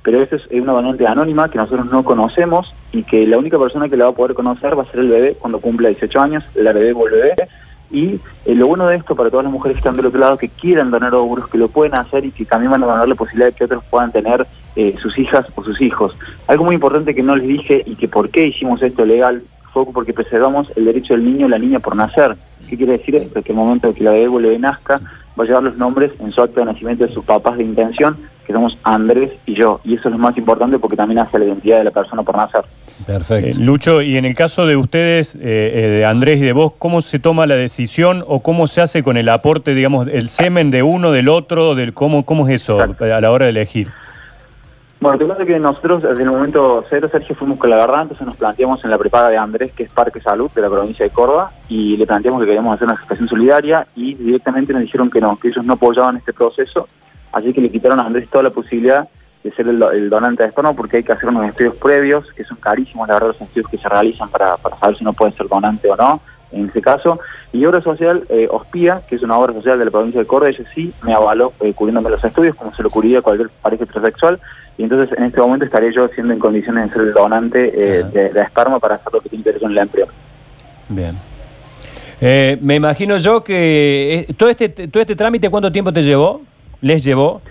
pero 0.02 0.22
esta 0.22 0.36
es 0.36 0.46
una 0.52 0.72
donante 0.72 1.06
anónima 1.06 1.50
que 1.50 1.58
nosotros 1.58 1.86
no 1.90 2.04
conocemos 2.04 2.72
y 2.92 3.02
que 3.02 3.26
la 3.26 3.38
única 3.38 3.58
persona 3.58 3.88
que 3.88 3.96
la 3.96 4.04
va 4.04 4.10
a 4.12 4.14
poder 4.14 4.34
conocer 4.34 4.78
va 4.78 4.84
a 4.84 4.90
ser 4.90 5.00
el 5.00 5.08
bebé 5.08 5.36
cuando 5.38 5.58
cumpla 5.58 5.88
18 5.88 6.20
años, 6.20 6.44
la 6.54 6.72
bebé 6.72 6.92
o 6.92 7.08
el 7.08 7.12
bebé. 7.12 7.34
Y 7.90 8.20
eh, 8.44 8.54
lo 8.54 8.68
bueno 8.68 8.86
de 8.86 8.96
esto 8.96 9.16
para 9.16 9.30
todas 9.30 9.44
las 9.44 9.52
mujeres 9.52 9.76
que 9.76 9.80
están 9.80 9.96
del 9.96 10.06
otro 10.06 10.20
lado, 10.20 10.38
que 10.38 10.48
quieran 10.48 10.90
donar 10.90 11.14
óvulos, 11.14 11.48
que 11.48 11.58
lo 11.58 11.68
pueden 11.68 11.94
hacer 11.94 12.24
y 12.24 12.30
que 12.30 12.44
también 12.44 12.70
van 12.70 12.84
a 12.84 12.86
dar 12.86 13.08
la 13.08 13.14
posibilidad 13.16 13.48
de 13.48 13.54
que 13.54 13.64
otros 13.64 13.82
puedan 13.90 14.12
tener 14.12 14.46
eh, 14.76 14.94
sus 15.00 15.18
hijas 15.18 15.46
o 15.54 15.64
sus 15.64 15.80
hijos. 15.80 16.16
Algo 16.46 16.64
muy 16.64 16.74
importante 16.74 17.14
que 17.14 17.22
no 17.24 17.34
les 17.34 17.48
dije 17.48 17.82
y 17.84 17.96
que 17.96 18.06
por 18.06 18.30
qué 18.30 18.46
hicimos 18.46 18.82
esto 18.82 19.04
legal 19.04 19.42
fue 19.72 19.86
porque 19.92 20.12
preservamos 20.12 20.72
el 20.76 20.84
derecho 20.84 21.14
del 21.14 21.24
niño 21.24 21.46
o 21.46 21.48
la 21.48 21.58
niña 21.58 21.80
por 21.80 21.96
nacer. 21.96 22.36
¿Qué 22.68 22.76
quiere 22.76 22.92
decir 22.98 23.16
esto? 23.16 23.42
Que 23.42 23.52
el 23.52 23.58
momento 23.58 23.88
de 23.88 23.94
que 23.94 24.04
la 24.04 24.10
bebé 24.10 24.28
bebé 24.28 24.58
nazca, 24.58 25.00
va 25.38 25.44
a 25.44 25.46
llevar 25.46 25.62
los 25.62 25.76
nombres 25.76 26.12
en 26.18 26.32
su 26.32 26.40
acto 26.40 26.60
de 26.60 26.66
nacimiento 26.66 27.06
de 27.06 27.12
sus 27.12 27.24
papás 27.24 27.58
de 27.58 27.64
intención 27.64 28.16
que 28.46 28.52
somos 28.52 28.78
Andrés 28.84 29.32
y 29.44 29.54
yo. 29.54 29.80
Y 29.84 29.94
eso 29.94 30.08
es 30.08 30.12
lo 30.12 30.18
más 30.18 30.36
importante 30.38 30.78
porque 30.78 30.96
también 30.96 31.18
hace 31.18 31.38
la 31.38 31.46
identidad 31.46 31.78
de 31.78 31.84
la 31.84 31.90
persona 31.90 32.22
por 32.22 32.36
nacer. 32.36 32.64
Perfecto. 33.04 33.48
Eh, 33.48 33.54
Lucho, 33.62 34.02
y 34.02 34.16
en 34.16 34.24
el 34.24 34.34
caso 34.34 34.66
de 34.66 34.76
ustedes, 34.76 35.34
eh, 35.34 35.40
eh, 35.42 35.88
de 35.98 36.04
Andrés 36.06 36.38
y 36.38 36.44
de 36.44 36.52
vos, 36.52 36.72
¿cómo 36.78 37.00
se 37.00 37.18
toma 37.18 37.46
la 37.46 37.56
decisión 37.56 38.24
o 38.26 38.40
cómo 38.40 38.68
se 38.68 38.80
hace 38.80 39.02
con 39.02 39.16
el 39.16 39.28
aporte, 39.28 39.74
digamos, 39.74 40.06
el 40.08 40.30
semen 40.30 40.70
de 40.70 40.82
uno, 40.82 41.10
del 41.10 41.28
otro, 41.28 41.74
del 41.74 41.92
cómo, 41.92 42.24
cómo 42.24 42.48
es 42.48 42.62
eso 42.62 42.80
a 42.80 43.20
la 43.20 43.30
hora 43.30 43.46
de 43.46 43.50
elegir? 43.50 43.88
Bueno, 44.98 45.18
te 45.18 45.26
cuento 45.26 45.44
que 45.44 45.58
nosotros 45.58 46.02
desde 46.02 46.22
el 46.22 46.30
momento 46.30 46.84
cero, 46.88 47.08
Sergio, 47.12 47.36
fuimos 47.36 47.58
con 47.58 47.68
la 47.68 47.76
verdad, 47.76 48.02
entonces 48.02 48.26
nos 48.26 48.36
planteamos 48.36 48.82
en 48.82 48.90
la 48.90 48.98
prepaga 48.98 49.28
de 49.28 49.36
Andrés, 49.36 49.72
que 49.72 49.82
es 49.82 49.92
Parque 49.92 50.20
Salud 50.20 50.50
de 50.52 50.62
la 50.62 50.70
provincia 50.70 51.04
de 51.04 51.10
Córdoba, 51.10 51.52
y 51.68 51.96
le 51.96 52.06
planteamos 52.06 52.40
que 52.40 52.46
queríamos 52.46 52.74
hacer 52.74 52.88
una 52.88 52.96
gestación 52.96 53.28
solidaria 53.28 53.86
y 53.94 54.14
directamente 54.14 54.72
nos 54.72 54.82
dijeron 54.82 55.10
que 55.10 55.20
no, 55.20 55.36
que 55.36 55.48
ellos 55.48 55.64
no 55.64 55.74
apoyaban 55.74 56.16
este 56.16 56.32
proceso 56.32 56.88
Así 57.36 57.52
que 57.52 57.60
le 57.60 57.70
quitaron 57.70 58.00
a 58.00 58.04
Andrés 58.04 58.30
toda 58.30 58.44
la 58.44 58.50
posibilidad 58.50 59.06
de 59.44 59.52
ser 59.52 59.68
el, 59.68 60.08
donante 60.08 60.42
de 60.42 60.48
esperma 60.48 60.72
porque 60.72 60.96
hay 60.96 61.02
que 61.02 61.12
hacer 61.12 61.28
unos 61.28 61.44
estudios 61.44 61.76
previos, 61.76 62.32
que 62.32 62.44
son 62.44 62.56
carísimos, 62.56 63.06
la 63.06 63.14
verdad, 63.14 63.28
los 63.28 63.40
estudios 63.42 63.68
que 63.68 63.76
se 63.76 63.86
realizan 63.86 64.30
para, 64.30 64.56
saber 64.80 64.96
si 64.96 65.04
uno 65.04 65.12
puede 65.12 65.32
ser 65.32 65.46
donante 65.46 65.90
o 65.90 65.96
no, 65.96 66.22
en 66.52 66.68
ese 66.68 66.80
caso. 66.80 67.18
Y 67.52 67.64
Obra 67.64 67.80
Social, 67.82 68.24
eh, 68.28 68.48
OSPIA, 68.50 69.02
que 69.08 69.16
es 69.16 69.22
una 69.22 69.38
obra 69.38 69.52
social 69.54 69.78
de 69.78 69.84
la 69.84 69.90
provincia 69.90 70.20
de 70.20 70.26
Córdoba, 70.26 70.50
ella 70.50 70.64
sí 70.74 70.92
me 71.02 71.14
avaló 71.14 71.52
eh, 71.60 71.72
cubriéndome 71.72 72.10
los 72.10 72.22
estudios, 72.22 72.54
como 72.54 72.74
se 72.74 72.82
lo 72.82 72.90
cubriría 72.90 73.22
cualquier 73.22 73.50
pareja 73.62 73.84
heterosexual, 73.84 74.40
y 74.78 74.82
entonces 74.82 75.16
en 75.16 75.24
este 75.24 75.40
momento 75.40 75.64
estaré 75.64 75.92
yo 75.92 76.08
siendo 76.08 76.32
en 76.32 76.38
condiciones 76.38 76.84
de 76.84 76.92
ser 76.92 77.02
el 77.02 77.12
donante 77.14 77.72
eh, 77.74 78.04
de, 78.04 78.40
esperma 78.40 78.78
para 78.78 78.96
hacer 78.96 79.12
lo 79.12 79.20
que 79.20 79.28
tiene 79.28 79.44
que 79.44 79.52
ver 79.52 79.60
con 79.60 79.72
el 79.72 79.78
empleo. 79.78 80.06
Bien. 80.88 81.16
Eh, 82.20 82.58
me 82.60 82.74
imagino 82.74 83.16
yo 83.18 83.42
que 83.42 84.26
todo 84.36 84.48
este, 84.48 84.68
todo 84.68 85.00
este 85.00 85.16
trámite, 85.16 85.50
¿cuánto 85.50 85.70
tiempo 85.70 85.92
te 85.92 86.02
llevó? 86.02 86.42
les 86.80 87.02
llevó? 87.02 87.42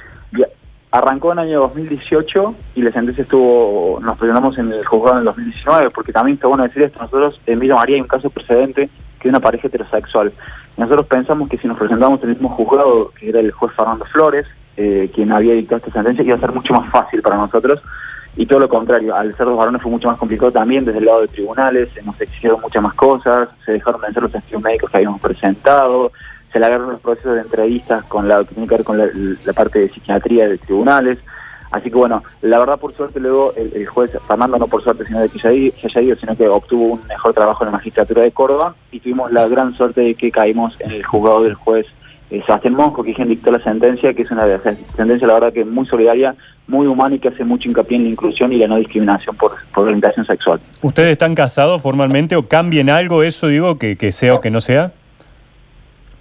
Arrancó 0.96 1.34
en 1.34 1.40
el 1.40 1.50
año 1.50 1.60
2018 1.60 2.56
y 2.76 2.82
la 2.82 2.90
sentencia 2.90 3.24
estuvo, 3.24 4.00
nos 4.00 4.18
presentamos 4.18 4.58
en 4.58 4.72
el 4.72 4.86
juzgado 4.86 5.16
en 5.16 5.20
el 5.20 5.26
2019, 5.26 5.90
porque 5.90 6.14
también 6.14 6.36
está 6.36 6.48
bueno 6.48 6.64
decir 6.64 6.84
esto, 6.84 7.00
nosotros 7.02 7.42
en 7.46 7.60
Villa 7.60 7.76
María 7.76 7.96
hay 7.98 8.02
un 8.02 8.08
caso 8.08 8.30
precedente 8.30 8.90
que 9.20 9.28
es 9.28 9.30
una 9.30 9.42
pareja 9.42 9.68
heterosexual. 9.68 10.32
Nosotros 10.78 11.06
pensamos 11.08 11.50
que 11.50 11.58
si 11.58 11.68
nos 11.68 11.78
presentamos 11.78 12.24
en 12.24 12.30
el 12.30 12.36
mismo 12.36 12.48
juzgado, 12.48 13.12
que 13.20 13.28
era 13.28 13.42
el 13.42 13.52
juez 13.52 13.74
Fernando 13.76 14.06
Flores, 14.06 14.46
eh, 14.78 15.12
quien 15.14 15.34
había 15.34 15.54
dictado 15.56 15.80
esta 15.80 15.92
sentencia, 15.92 16.24
iba 16.24 16.38
a 16.38 16.40
ser 16.40 16.54
mucho 16.54 16.74
más 16.74 16.90
fácil 16.90 17.22
para 17.22 17.36
nosotros, 17.36 17.82
y 18.38 18.46
todo 18.46 18.60
lo 18.60 18.70
contrario, 18.70 19.14
al 19.14 19.36
ser 19.36 19.48
dos 19.48 19.58
varones 19.58 19.82
fue 19.82 19.92
mucho 19.92 20.08
más 20.08 20.18
complicado 20.18 20.54
también 20.54 20.86
desde 20.86 21.00
el 21.00 21.06
lado 21.06 21.22
de 21.22 21.28
tribunales, 21.28 21.90
se 21.94 22.04
nos 22.04 22.20
exigieron 22.22 22.62
muchas 22.62 22.82
más 22.82 22.94
cosas, 22.94 23.50
se 23.66 23.74
dejaron 23.74 24.00
de 24.00 24.08
hacer 24.08 24.24
los 24.24 24.34
estudios 24.34 24.62
médicos 24.62 24.90
que 24.90 24.96
habíamos 24.96 25.20
presentado, 25.20 26.14
se 26.60 26.66
agarran 26.66 26.92
los 26.92 27.02
procesos 27.02 27.36
de 27.36 27.42
entrevistas 27.42 28.06
con 28.06 28.30
la 28.30 28.40
que 28.40 28.54
tiene 28.54 28.68
que 28.68 28.76
ver 28.76 28.86
con 28.86 28.98
la, 28.98 29.54
parte 29.54 29.80
de 29.80 29.90
psiquiatría 29.90 30.48
de 30.48 30.58
tribunales. 30.58 31.18
Así 31.72 31.90
que 31.90 31.98
bueno, 31.98 32.24
la 32.42 32.60
verdad 32.60 32.80
por 32.80 32.96
suerte 32.96 33.20
luego 33.20 33.52
el, 33.58 33.86
juez 33.88 34.12
Fernando, 34.26 34.58
no 34.58 34.68
por 34.68 34.82
suerte 34.82 35.06
sino 35.06 35.20
de 35.20 35.28
que 35.28 35.40
se 35.40 35.50
haya 35.50 36.02
ido, 36.02 36.16
sino 36.16 36.38
que 36.38 36.48
obtuvo 36.48 36.94
un 36.94 37.08
mejor 37.08 37.34
trabajo 37.34 37.64
en 37.64 37.72
la 37.72 37.78
magistratura 37.78 38.22
de 38.22 38.32
Córdoba 38.32 38.74
y 38.92 39.02
tuvimos 39.02 39.34
la 39.34 39.50
gran 39.50 39.76
suerte 39.76 40.00
de 40.00 40.16
que 40.16 40.32
caímos 40.32 40.78
en 40.80 40.92
el 40.92 41.04
juzgado 41.04 41.44
del 41.44 41.56
juez 41.56 41.88
eh, 42.30 42.42
Sebastián 42.46 42.76
Monjo, 42.76 43.04
que 43.04 43.14
quien 43.14 43.28
dictó 43.28 43.52
la 43.52 43.62
sentencia, 43.62 44.14
que 44.14 44.22
es 44.22 44.32
una 44.32 44.46
sentencia 44.96 45.28
la 45.28 45.34
verdad 45.34 45.52
que 45.52 45.66
muy 45.66 45.86
solidaria, 45.88 46.36
muy 46.68 46.88
humana 46.88 47.16
y 47.16 47.20
que 47.20 47.28
hace 47.28 47.44
mucho 47.44 47.68
hincapié 47.68 47.98
en 47.98 48.04
la 48.04 48.10
inclusión 48.12 48.54
y 48.54 48.60
la 48.60 48.68
no 48.68 48.78
discriminación 48.78 49.36
por, 49.36 49.52
orientación 49.76 50.26
sexual. 50.26 50.62
¿Ustedes 50.82 51.12
están 51.12 51.36
casados 51.36 51.82
formalmente 51.82 52.38
o 52.38 52.44
cambien 52.44 52.90
algo 52.90 53.24
eso, 53.24 53.48
digo, 53.48 53.78
que 53.78 54.12
sea 54.14 54.36
o 54.36 54.40
que 54.40 54.50
no 54.50 54.62
sea? 54.62 54.94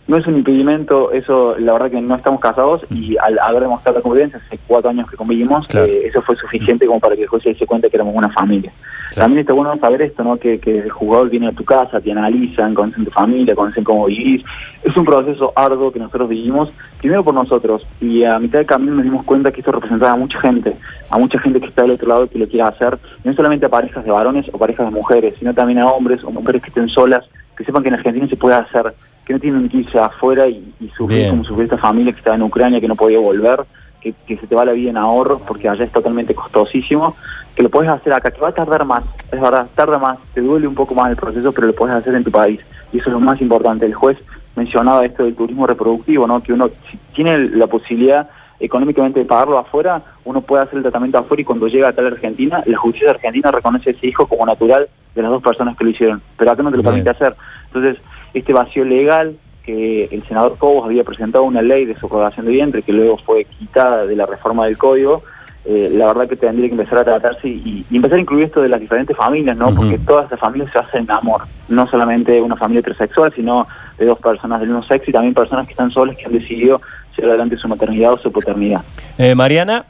No 0.07 0.19
es 0.19 0.27
un 0.27 0.37
impedimento, 0.37 1.13
eso 1.13 1.57
la 1.59 1.73
verdad 1.73 1.91
que 1.91 2.01
no 2.01 2.15
estamos 2.15 2.41
casados 2.41 2.83
y 2.91 3.17
al 3.17 3.39
haber 3.39 3.63
demostrado 3.63 3.99
la 3.99 4.03
convivencia, 4.03 4.41
hace 4.45 4.59
cuatro 4.67 4.91
años 4.91 5.11
que 5.11 5.17
convivimos, 5.17 5.67
eh, 5.75 6.03
eso 6.05 6.21
fue 6.23 6.37
suficiente 6.37 6.87
como 6.87 7.01
para 7.01 7.17
que 7.17 7.23
el 7.23 7.29
juez 7.29 7.43
se 7.43 7.51
diese 7.51 7.67
cuenta 7.67 7.89
que 7.89 7.97
éramos 7.97 8.15
una 8.15 8.29
familia. 8.31 8.73
También 9.15 9.41
está 9.41 9.53
bueno 9.53 9.77
saber 9.79 10.03
esto, 10.03 10.25
¿no? 10.25 10.37
Que, 10.37 10.61
el 10.65 10.91
jugador 10.91 11.31
viene 11.31 11.49
a 11.49 11.53
tu 11.53 11.65
casa, 11.65 12.01
te 12.01 12.11
analizan, 12.11 12.75
conocen 12.75 13.05
tu 13.05 13.11
familia, 13.11 13.55
conocen 13.55 13.85
cómo 13.85 14.07
vivís. 14.07 14.45
Es 14.83 14.97
un 14.97 15.05
proceso 15.05 15.53
arduo 15.55 15.93
que 15.93 16.01
nosotros 16.01 16.29
vivimos, 16.29 16.73
primero 16.99 17.23
por 17.23 17.33
nosotros, 17.33 17.87
y 18.01 18.25
a 18.25 18.39
mitad 18.39 18.59
de 18.59 18.67
camino 18.67 18.95
nos 18.95 19.05
dimos 19.05 19.25
cuenta 19.25 19.53
que 19.53 19.61
esto 19.61 19.73
representaba 19.73 20.13
a 20.13 20.17
mucha 20.17 20.41
gente, 20.41 20.77
a 21.11 21.19
mucha 21.19 21.39
gente 21.39 21.61
que 21.61 21.67
está 21.67 21.83
del 21.83 21.93
otro 21.93 22.09
lado 22.09 22.29
que 22.29 22.39
lo 22.39 22.49
quiera 22.49 22.69
hacer, 22.69 22.99
no 23.23 23.33
solamente 23.35 23.67
a 23.67 23.71
parejas 23.71 24.05
de 24.05 24.11
varones 24.11 24.47
o 24.53 24.59
parejas 24.59 24.87
de 24.87 24.93
mujeres, 24.93 25.35
sino 25.39 25.55
también 25.55 25.79
a 25.79 25.87
hombres 25.87 26.23
o 26.25 26.31
mujeres 26.31 26.63
que 26.63 26.69
estén 26.69 26.89
solas, 26.89 27.25
que 27.57 27.65
sepan 27.65 27.83
que 27.83 27.89
en 27.89 27.95
Argentina 27.95 28.27
se 28.29 28.37
puede 28.37 28.57
hacer 28.57 28.93
que 29.25 29.33
no 29.33 29.41
tienen 29.41 29.69
que 29.69 29.79
irse 29.79 29.99
afuera 29.99 30.47
y, 30.47 30.75
sufrir 30.97 31.31
como 31.31 31.45
sufrir 31.45 31.65
esta 31.65 31.79
familia 31.79 32.13
que 32.13 32.19
estaba 32.19 32.37
en 32.37 32.43
Ucrania, 32.43 32.81
que 32.81 32.89
no 32.89 32.97
podía 32.97 33.19
volver, 33.19 33.65
que, 34.01 34.15
se 34.37 34.47
te 34.47 34.55
va 34.55 34.65
la 34.65 34.73
vida 34.73 34.91
en 34.91 34.97
ahorros 34.97 35.41
porque 35.47 35.69
allá 35.69 35.85
es 35.85 35.91
totalmente 35.91 36.35
costosísimo, 36.35 37.17
que 37.57 37.63
lo 37.63 37.71
puedes 37.71 37.91
hacer 37.91 38.13
acá, 38.13 38.31
que 38.31 38.41
va 38.41 38.49
a 38.49 38.53
tardar 38.53 38.85
más, 38.85 39.05
es 39.33 39.41
verdad, 39.41 39.67
tarda 39.75 39.99
más, 39.99 40.19
te 40.35 40.41
duele 40.41 40.67
un 40.67 40.75
poco 40.75 40.95
más 40.95 41.11
el 41.11 41.17
proceso, 41.17 41.53
pero 41.53 41.69
lo 41.69 41.75
puedes 41.75 41.97
hacer 41.97 42.15
en 42.15 42.25
tu 42.25 42.31
país. 42.31 42.61
Y 42.93 42.99
eso 42.99 43.09
es 43.09 43.13
lo 43.15 43.21
más 43.21 43.41
importante. 43.41 43.87
El 43.87 43.95
juez 43.95 44.19
mencionaba 44.57 45.05
esto 45.05 45.25
del 45.25 45.35
turismo 45.35 45.67
reproductivo, 45.67 46.27
¿no? 46.27 46.43
que 46.43 46.53
uno 46.53 46.71
si 46.91 46.99
tiene 47.15 47.39
la 47.39 47.67
posibilidad 47.67 48.29
económicamente 48.61 49.21
de 49.21 49.27
pagarlo 49.27 49.59
afuera, 49.59 50.03
uno 50.25 50.41
puede 50.41 50.63
hacer 50.65 50.77
el 50.77 50.83
tratamiento 50.83 51.19
afuera 51.19 51.41
y 51.41 51.45
cuando 51.45 51.69
llega 51.69 51.89
a 51.89 51.93
tal 51.93 52.07
Argentina, 52.07 52.63
la 52.67 52.79
justicia 52.79 53.11
argentina 53.11 53.51
reconoce 53.51 53.91
a 53.91 53.93
ese 53.93 54.07
hijo 54.07 54.27
como 54.27 54.47
natural 54.47 54.89
de 55.15 55.23
las 55.23 55.31
dos 55.31 55.43
personas 55.43 55.77
que 55.77 55.85
lo 55.85 55.91
hicieron, 55.91 56.23
pero 56.37 56.51
acá 56.51 56.63
no 56.63 56.71
te 56.71 56.77
lo 56.77 56.83
permite 56.83 57.11
hacer. 57.11 57.35
Entonces, 57.67 57.99
este 58.33 58.53
vacío 58.53 58.85
legal 58.85 59.37
que 59.65 60.05
el 60.11 60.23
senador 60.27 60.59
Cobos 60.59 60.85
había 60.85 61.05
presentado 61.05 61.45
una 61.45 61.63
ley 61.63 61.87
de 61.87 61.97
subrogación 61.97 62.47
de 62.47 62.53
vientre 62.53 62.83
que 62.83 62.93
luego 62.93 63.17
fue 63.19 63.45
quitada 63.45 64.07
de 64.07 64.15
la 64.15 64.27
reforma 64.27 64.67
del 64.67 64.77
código, 64.77 65.23
eh, 65.67 65.89
la 65.91 66.09
verdad 66.09 66.29
que 66.29 66.37
tendría 66.37 66.69
que 66.69 66.75
empezar 66.75 66.99
a 66.99 67.05
tratarse 67.05 67.49
y, 67.49 67.87
empezar 67.91 68.19
a 68.19 68.21
incluir 68.21 68.45
esto 68.45 68.61
de 68.61 68.69
las 68.69 68.81
diferentes 68.81 69.17
familias, 69.17 69.57
¿no? 69.57 69.75
Porque 69.75 69.99
todas 69.99 70.31
las 70.31 70.39
familias 70.39 70.71
se 70.71 70.79
hacen 70.79 71.11
amor, 71.11 71.47
no 71.69 71.87
solamente 71.87 72.43
una 72.43 72.57
familia 72.57 72.81
heterosexual, 72.81 73.33
sino 73.35 73.67
de 73.97 74.05
dos 74.05 74.19
personas 74.19 74.61
del 74.61 74.69
mismo 74.69 74.83
sexo 74.83 75.09
y 75.09 75.15
también 75.15 75.33
personas 75.33 75.67
que 75.67 75.73
están 75.73 75.91
solas 75.91 76.19
que 76.19 76.27
han 76.27 76.33
decidido 76.33 76.83
llevar 77.17 77.31
adelante 77.31 77.57
su 77.57 77.69
maternidad 77.69 78.13
o 78.13 78.19
su 78.19 78.33
paternidad. 78.33 78.83
Eh, 79.19 79.35
Mariana. 79.35 79.87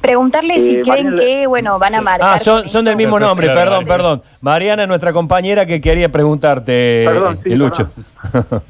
Preguntarle 0.00 0.58
si 0.58 0.76
eh, 0.76 0.82
creen 0.82 1.16
que, 1.16 1.46
bueno, 1.46 1.78
van 1.78 1.96
a 1.96 2.00
marcar. 2.00 2.34
Ah, 2.34 2.38
son, 2.38 2.68
son 2.68 2.84
del 2.84 2.96
mismo 2.96 3.18
nombre, 3.18 3.48
perdón, 3.48 3.84
perdón. 3.84 4.22
Mariana 4.40 4.84
es 4.84 4.88
nuestra 4.88 5.12
compañera 5.12 5.66
que 5.66 5.80
quería 5.80 6.10
preguntarte, 6.10 7.04
perdón, 7.06 7.40
Lucho. 7.44 7.90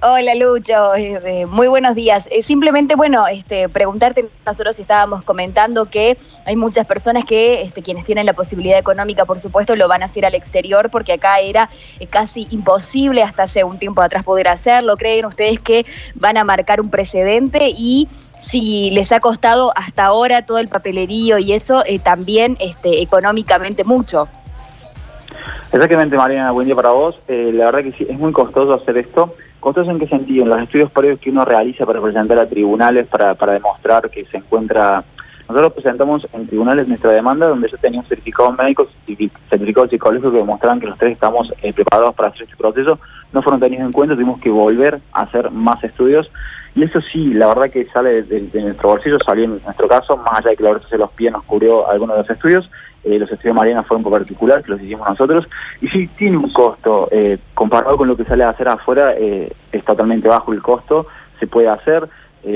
Hola 0.00 0.36
Lucho, 0.36 0.94
eh, 0.94 1.18
eh, 1.24 1.46
muy 1.46 1.66
buenos 1.66 1.96
días. 1.96 2.28
Eh, 2.30 2.40
simplemente, 2.40 2.94
bueno, 2.94 3.26
este, 3.26 3.68
preguntarte, 3.68 4.28
nosotros 4.46 4.78
estábamos 4.78 5.24
comentando 5.24 5.86
que 5.86 6.16
hay 6.46 6.54
muchas 6.54 6.86
personas 6.86 7.24
que, 7.24 7.62
este, 7.62 7.82
quienes 7.82 8.04
tienen 8.04 8.24
la 8.24 8.32
posibilidad 8.32 8.78
económica, 8.78 9.24
por 9.24 9.40
supuesto, 9.40 9.74
lo 9.74 9.88
van 9.88 10.02
a 10.02 10.04
hacer 10.04 10.24
al 10.24 10.36
exterior 10.36 10.88
porque 10.88 11.14
acá 11.14 11.40
era 11.40 11.68
casi 12.10 12.46
imposible 12.50 13.24
hasta 13.24 13.42
hace 13.42 13.64
un 13.64 13.80
tiempo 13.80 14.00
atrás 14.00 14.24
poder 14.24 14.46
hacerlo. 14.46 14.96
¿Creen 14.96 15.26
ustedes 15.26 15.58
que 15.58 15.84
van 16.14 16.36
a 16.36 16.44
marcar 16.44 16.80
un 16.80 16.90
precedente 16.90 17.68
y 17.76 18.06
si 18.38 18.90
les 18.90 19.10
ha 19.10 19.18
costado 19.18 19.72
hasta 19.74 20.04
ahora 20.04 20.46
todo 20.46 20.58
el 20.58 20.68
papelerío 20.68 21.38
y 21.38 21.54
eso 21.54 21.82
también 22.04 22.56
este, 22.60 23.02
económicamente 23.02 23.82
mucho? 23.82 24.28
Exactamente, 25.72 26.16
Mariana, 26.16 26.50
buen 26.50 26.66
día 26.66 26.76
para 26.76 26.90
vos. 26.90 27.18
la 27.28 27.66
verdad 27.66 27.82
que 27.82 27.92
sí, 27.92 28.06
es 28.08 28.18
muy 28.18 28.32
costoso 28.32 28.74
hacer 28.74 28.98
esto. 28.98 29.34
¿Costoso 29.60 29.90
en 29.90 29.98
qué 29.98 30.06
sentido? 30.06 30.44
En 30.44 30.50
los 30.50 30.62
estudios 30.62 30.90
previos 30.90 31.18
que 31.18 31.30
uno 31.30 31.44
realiza 31.44 31.84
para 31.84 32.00
presentar 32.00 32.38
a 32.38 32.48
tribunales, 32.48 33.06
para, 33.06 33.34
para 33.34 33.52
demostrar 33.52 34.08
que 34.10 34.24
se 34.26 34.38
encuentra... 34.38 35.04
Nosotros 35.48 35.72
presentamos 35.72 36.28
en 36.34 36.46
tribunales 36.46 36.88
nuestra 36.88 37.10
demanda 37.10 37.48
donde 37.48 37.70
yo 37.70 37.78
tenía 37.78 38.00
un 38.00 38.06
certificado 38.06 38.52
médico, 38.52 38.86
certificado 39.48 39.88
psicológico 39.88 40.30
que 40.30 40.36
demostraban 40.36 40.78
que 40.78 40.86
los 40.86 40.98
tres 40.98 41.12
estamos 41.12 41.50
eh, 41.62 41.72
preparados 41.72 42.14
para 42.14 42.28
hacer 42.28 42.42
este 42.42 42.56
proceso. 42.56 43.00
No 43.32 43.40
fueron 43.40 43.58
tenidos 43.58 43.86
en 43.86 43.92
cuenta, 43.92 44.14
tuvimos 44.14 44.40
que 44.40 44.50
volver 44.50 45.00
a 45.12 45.22
hacer 45.22 45.50
más 45.50 45.82
estudios. 45.82 46.30
Y 46.74 46.84
eso 46.84 47.00
sí, 47.00 47.32
la 47.32 47.48
verdad 47.48 47.70
que 47.70 47.86
sale 47.86 48.22
de, 48.22 48.60
nuestro 48.60 48.90
bolsillo, 48.90 49.16
salió 49.24 49.44
en 49.44 49.60
nuestro 49.64 49.88
caso, 49.88 50.18
más 50.18 50.40
allá 50.40 50.50
de 50.50 50.56
que 50.56 50.62
la 50.62 50.72
verdad 50.74 50.88
se 50.88 50.98
los 50.98 51.10
pies 51.12 51.32
nos 51.32 51.44
cubrió 51.44 51.88
algunos 51.88 52.16
de 52.16 52.22
los 52.22 52.30
estudios. 52.30 52.70
Eh, 53.04 53.18
los 53.18 53.30
estudios 53.30 53.54
Mariana 53.54 53.84
fueron 53.84 54.02
por 54.02 54.12
particular, 54.12 54.62
que 54.62 54.72
los 54.72 54.82
hicimos 54.82 55.08
nosotros, 55.08 55.48
y 55.80 55.88
sí 55.88 56.08
tiene 56.16 56.36
un 56.36 56.52
costo, 56.52 57.08
eh, 57.10 57.38
comparado 57.54 57.96
con 57.96 58.08
lo 58.08 58.16
que 58.16 58.24
sale 58.24 58.44
a 58.44 58.50
hacer 58.50 58.68
afuera, 58.68 59.14
eh, 59.16 59.52
es 59.72 59.84
totalmente 59.84 60.28
bajo 60.28 60.52
el 60.52 60.60
costo, 60.60 61.06
se 61.38 61.46
puede 61.46 61.68
hacer, 61.68 62.08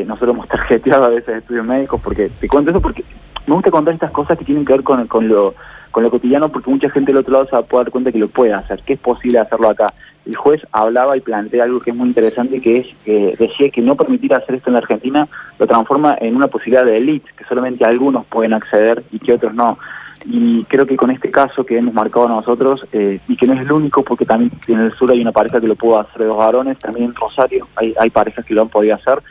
nosotros 0.06 0.34
hemos 0.34 0.48
tarjeteado 0.48 1.04
a 1.04 1.08
veces 1.10 1.36
estudios 1.36 1.64
médicos, 1.64 2.00
porque 2.02 2.30
te 2.40 2.48
cuento 2.48 2.70
eso 2.70 2.80
porque 2.80 3.04
me 3.46 3.54
gusta 3.54 3.70
contar 3.70 3.94
estas 3.94 4.10
cosas 4.10 4.38
que 4.38 4.44
tienen 4.44 4.64
que 4.64 4.72
ver 4.72 4.82
con, 4.82 5.06
con, 5.06 5.28
lo, 5.28 5.54
con 5.90 6.02
lo 6.02 6.10
cotidiano, 6.10 6.48
porque 6.48 6.70
mucha 6.70 6.90
gente 6.90 7.12
del 7.12 7.18
otro 7.18 7.32
lado 7.32 7.46
se 7.46 7.52
va 7.52 7.58
a 7.58 7.62
poder 7.62 7.86
dar 7.86 7.92
cuenta 7.92 8.12
que 8.12 8.18
lo 8.18 8.28
puede 8.28 8.52
hacer, 8.52 8.82
que 8.82 8.94
es 8.94 9.00
posible 9.00 9.38
hacerlo 9.38 9.68
acá. 9.68 9.92
El 10.24 10.36
juez 10.36 10.62
hablaba 10.70 11.16
y 11.16 11.20
plantea 11.20 11.64
algo 11.64 11.80
que 11.80 11.90
es 11.90 11.96
muy 11.96 12.08
interesante, 12.08 12.60
que 12.60 12.78
es 12.78 12.86
que 13.04 13.34
decía 13.38 13.70
que 13.70 13.80
no 13.80 13.96
permitir 13.96 14.32
hacer 14.34 14.56
esto 14.56 14.70
en 14.70 14.74
la 14.74 14.78
Argentina 14.80 15.28
lo 15.58 15.66
transforma 15.66 16.16
en 16.20 16.36
una 16.36 16.46
posibilidad 16.46 16.84
de 16.84 16.98
élite, 16.98 17.30
que 17.36 17.44
solamente 17.44 17.84
algunos 17.84 18.24
pueden 18.26 18.52
acceder 18.52 19.02
y 19.10 19.18
que 19.18 19.32
otros 19.32 19.52
no 19.54 19.78
y 20.24 20.64
creo 20.64 20.86
que 20.86 20.96
con 20.96 21.10
este 21.10 21.30
caso 21.30 21.64
que 21.64 21.78
hemos 21.78 21.94
marcado 21.94 22.28
nosotros, 22.28 22.86
eh, 22.92 23.20
y 23.28 23.36
que 23.36 23.46
no 23.46 23.54
es 23.54 23.60
el 23.60 23.72
único, 23.72 24.02
porque 24.02 24.24
también 24.24 24.52
en 24.68 24.78
el 24.78 24.92
sur 24.94 25.10
hay 25.10 25.20
una 25.20 25.32
pareja 25.32 25.60
que 25.60 25.66
lo 25.66 25.76
pudo 25.76 26.00
hacer 26.00 26.22
de 26.22 26.26
dos 26.26 26.36
varones, 26.36 26.78
también 26.78 27.06
en 27.06 27.14
Rosario 27.14 27.66
hay, 27.76 27.94
hay 27.98 28.10
parejas 28.10 28.44
que 28.44 28.54
lo 28.54 28.62
han 28.62 28.68
podido 28.68 28.94
hacer, 28.94 29.22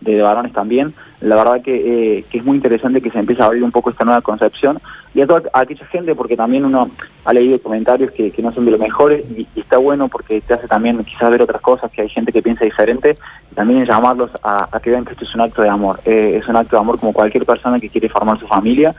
de 0.00 0.22
varones 0.22 0.52
también. 0.52 0.94
La 1.20 1.36
verdad 1.36 1.60
que, 1.60 1.74
eh, 2.18 2.24
que, 2.30 2.38
es 2.38 2.44
muy 2.44 2.56
interesante 2.56 3.02
que 3.02 3.10
se 3.10 3.18
empiece 3.18 3.42
a 3.42 3.46
abrir 3.46 3.62
un 3.62 3.70
poco 3.70 3.90
esta 3.90 4.04
nueva 4.04 4.22
concepción 4.22 4.80
y 5.14 5.20
a 5.20 5.26
toda 5.26 5.42
aquella 5.52 5.84
gente, 5.86 6.14
porque 6.14 6.36
también 6.36 6.64
uno 6.64 6.90
ha 7.24 7.32
leído 7.34 7.60
comentarios 7.60 8.10
que, 8.12 8.32
no 8.38 8.52
son 8.52 8.64
de 8.64 8.70
los 8.70 8.80
mejores 8.80 9.24
y, 9.30 9.46
está 9.54 9.76
bueno 9.76 10.08
porque 10.08 10.40
te 10.40 10.54
hace 10.54 10.66
también 10.66 11.04
quizás 11.04 11.30
ver 11.30 11.42
otras 11.42 11.60
cosas, 11.60 11.90
que 11.90 12.02
hay 12.02 12.08
gente 12.08 12.32
que 12.32 12.42
piensa 12.42 12.64
diferente, 12.64 13.14
también 13.54 13.84
llamarlos 13.84 14.30
a, 14.42 14.80
que 14.82 14.90
vean 14.90 15.04
que 15.04 15.12
esto 15.12 15.24
es 15.24 15.34
un 15.34 15.42
acto 15.42 15.60
de 15.60 15.68
amor. 15.68 16.00
Eh, 16.06 16.38
es 16.40 16.48
un 16.48 16.56
acto 16.56 16.76
de 16.76 16.80
amor 16.80 16.98
como 16.98 17.12
cualquier 17.12 17.44
persona 17.44 17.78
que 17.78 17.90
quiere 17.90 18.08
formar 18.08 18.38
su 18.38 18.46
familia. 18.46 18.94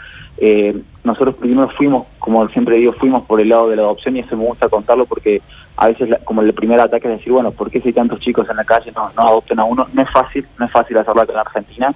Nosotros 1.03 1.35
primero 1.35 1.69
fuimos, 1.69 2.05
como 2.19 2.47
siempre 2.49 2.75
digo, 2.75 2.93
fuimos 2.93 3.23
por 3.23 3.41
el 3.41 3.49
lado 3.49 3.69
de 3.69 3.75
la 3.75 3.83
adopción 3.83 4.15
y 4.15 4.19
eso 4.19 4.37
me 4.37 4.45
gusta 4.45 4.69
contarlo 4.69 5.05
porque 5.05 5.41
a 5.75 5.87
veces 5.87 6.09
como 6.25 6.41
el 6.41 6.53
primer 6.53 6.79
ataque 6.79 7.07
es 7.07 7.17
decir, 7.17 7.33
bueno, 7.33 7.51
¿por 7.51 7.71
qué 7.71 7.81
si 7.81 7.89
hay 7.89 7.93
tantos 7.93 8.19
chicos 8.19 8.47
en 8.49 8.57
la 8.57 8.63
calle 8.63 8.91
no, 8.91 9.11
adopten 9.15 9.59
a 9.59 9.63
uno? 9.63 9.87
No 9.93 10.01
es 10.01 10.09
fácil, 10.11 10.45
no 10.59 10.65
es 10.65 10.71
fácil 10.71 10.97
hacerlo 10.97 11.21
acá 11.21 11.33
en 11.33 11.39
Argentina 11.39 11.95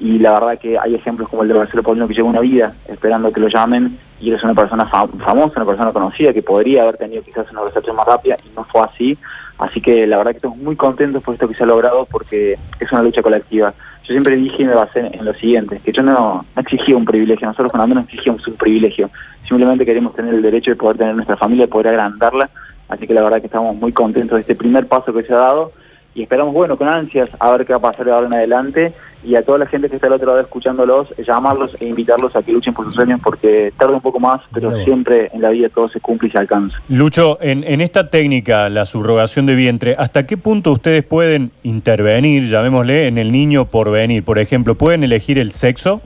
y 0.00 0.18
la 0.18 0.32
verdad 0.32 0.58
que 0.58 0.78
hay 0.78 0.94
ejemplos 0.94 1.28
como 1.28 1.42
el 1.42 1.48
de 1.48 1.54
Marcelo 1.54 1.82
Paulino 1.82 2.08
que 2.08 2.14
lleva 2.14 2.28
una 2.28 2.40
vida 2.40 2.74
esperando 2.88 3.32
que 3.32 3.40
lo 3.40 3.48
llamen 3.48 3.98
y 4.18 4.32
es 4.32 4.42
una 4.42 4.54
persona 4.54 4.86
famosa, 4.86 5.52
una 5.56 5.66
persona 5.66 5.92
conocida 5.92 6.32
que 6.32 6.42
podría 6.42 6.82
haber 6.82 6.96
tenido 6.96 7.22
quizás 7.22 7.50
una 7.50 7.62
recepción 7.62 7.96
más 7.96 8.06
rápida 8.06 8.36
y 8.44 8.54
no 8.56 8.64
fue 8.64 8.82
así. 8.82 9.18
Así 9.58 9.80
que 9.80 10.06
la 10.06 10.16
verdad 10.16 10.32
que 10.32 10.38
estamos 10.38 10.58
muy 10.58 10.74
contentos 10.74 11.22
por 11.22 11.34
esto 11.34 11.46
que 11.46 11.54
se 11.54 11.62
ha 11.64 11.66
logrado 11.66 12.06
porque 12.10 12.58
es 12.78 12.92
una 12.92 13.02
lucha 13.02 13.22
colectiva. 13.22 13.74
Yo 14.10 14.14
siempre 14.14 14.34
dije 14.34 14.64
y 14.64 14.66
me 14.66 14.74
basé 14.74 15.08
en 15.12 15.24
lo 15.24 15.32
siguiente, 15.34 15.80
que 15.84 15.92
yo 15.92 16.02
no, 16.02 16.44
exigía 16.56 16.96
un 16.96 17.04
privilegio, 17.04 17.46
nosotros 17.46 17.70
con 17.70 17.88
no 17.88 18.00
exigíamos 18.00 18.44
un 18.48 18.54
privilegio, 18.54 19.08
simplemente 19.46 19.86
queremos 19.86 20.16
tener 20.16 20.34
el 20.34 20.42
derecho 20.42 20.72
de 20.72 20.76
poder 20.76 20.96
tener 20.96 21.14
nuestra 21.14 21.36
familia, 21.36 21.66
de 21.66 21.70
poder 21.70 21.86
agrandarla, 21.86 22.50
así 22.88 23.06
que 23.06 23.14
la 23.14 23.22
verdad 23.22 23.38
que 23.38 23.46
estamos 23.46 23.76
muy 23.76 23.92
contentos 23.92 24.34
de 24.34 24.40
este 24.40 24.56
primer 24.56 24.88
paso 24.88 25.14
que 25.14 25.22
se 25.22 25.32
ha 25.32 25.36
dado 25.36 25.70
y 26.14 26.22
esperamos, 26.22 26.52
bueno, 26.52 26.76
con 26.76 26.88
ansias 26.88 27.28
a 27.38 27.50
ver 27.50 27.64
qué 27.64 27.72
va 27.72 27.78
a 27.78 27.92
pasar 27.92 28.06
de 28.06 28.12
ahora 28.12 28.26
en 28.26 28.34
adelante 28.34 28.92
y 29.22 29.34
a 29.34 29.42
toda 29.42 29.58
la 29.58 29.66
gente 29.66 29.88
que 29.88 29.96
está 29.96 30.06
al 30.06 30.14
otro 30.14 30.28
lado 30.28 30.40
escuchándolos, 30.40 31.14
llamarlos 31.18 31.76
e 31.78 31.86
invitarlos 31.86 32.34
a 32.34 32.42
que 32.42 32.52
luchen 32.52 32.72
por 32.72 32.86
sus 32.86 32.94
sueños 32.94 33.20
porque 33.22 33.72
tarda 33.78 33.94
un 33.94 34.00
poco 34.00 34.18
más, 34.18 34.40
pero 34.52 34.82
siempre 34.82 35.30
en 35.32 35.42
la 35.42 35.50
vida 35.50 35.68
todo 35.68 35.88
se 35.88 36.00
cumple 36.00 36.28
y 36.28 36.30
se 36.32 36.38
alcanza. 36.38 36.76
Lucho, 36.88 37.38
en, 37.40 37.62
en 37.64 37.80
esta 37.80 38.08
técnica, 38.08 38.68
la 38.68 38.86
subrogación 38.86 39.46
de 39.46 39.54
vientre, 39.54 39.94
¿hasta 39.98 40.26
qué 40.26 40.36
punto 40.36 40.72
ustedes 40.72 41.04
pueden 41.04 41.52
intervenir, 41.62 42.48
llamémosle, 42.48 43.08
en 43.08 43.18
el 43.18 43.30
niño 43.30 43.66
por 43.66 43.90
venir? 43.90 44.24
Por 44.24 44.38
ejemplo, 44.38 44.74
¿pueden 44.74 45.04
elegir 45.04 45.38
el 45.38 45.52
sexo? 45.52 46.00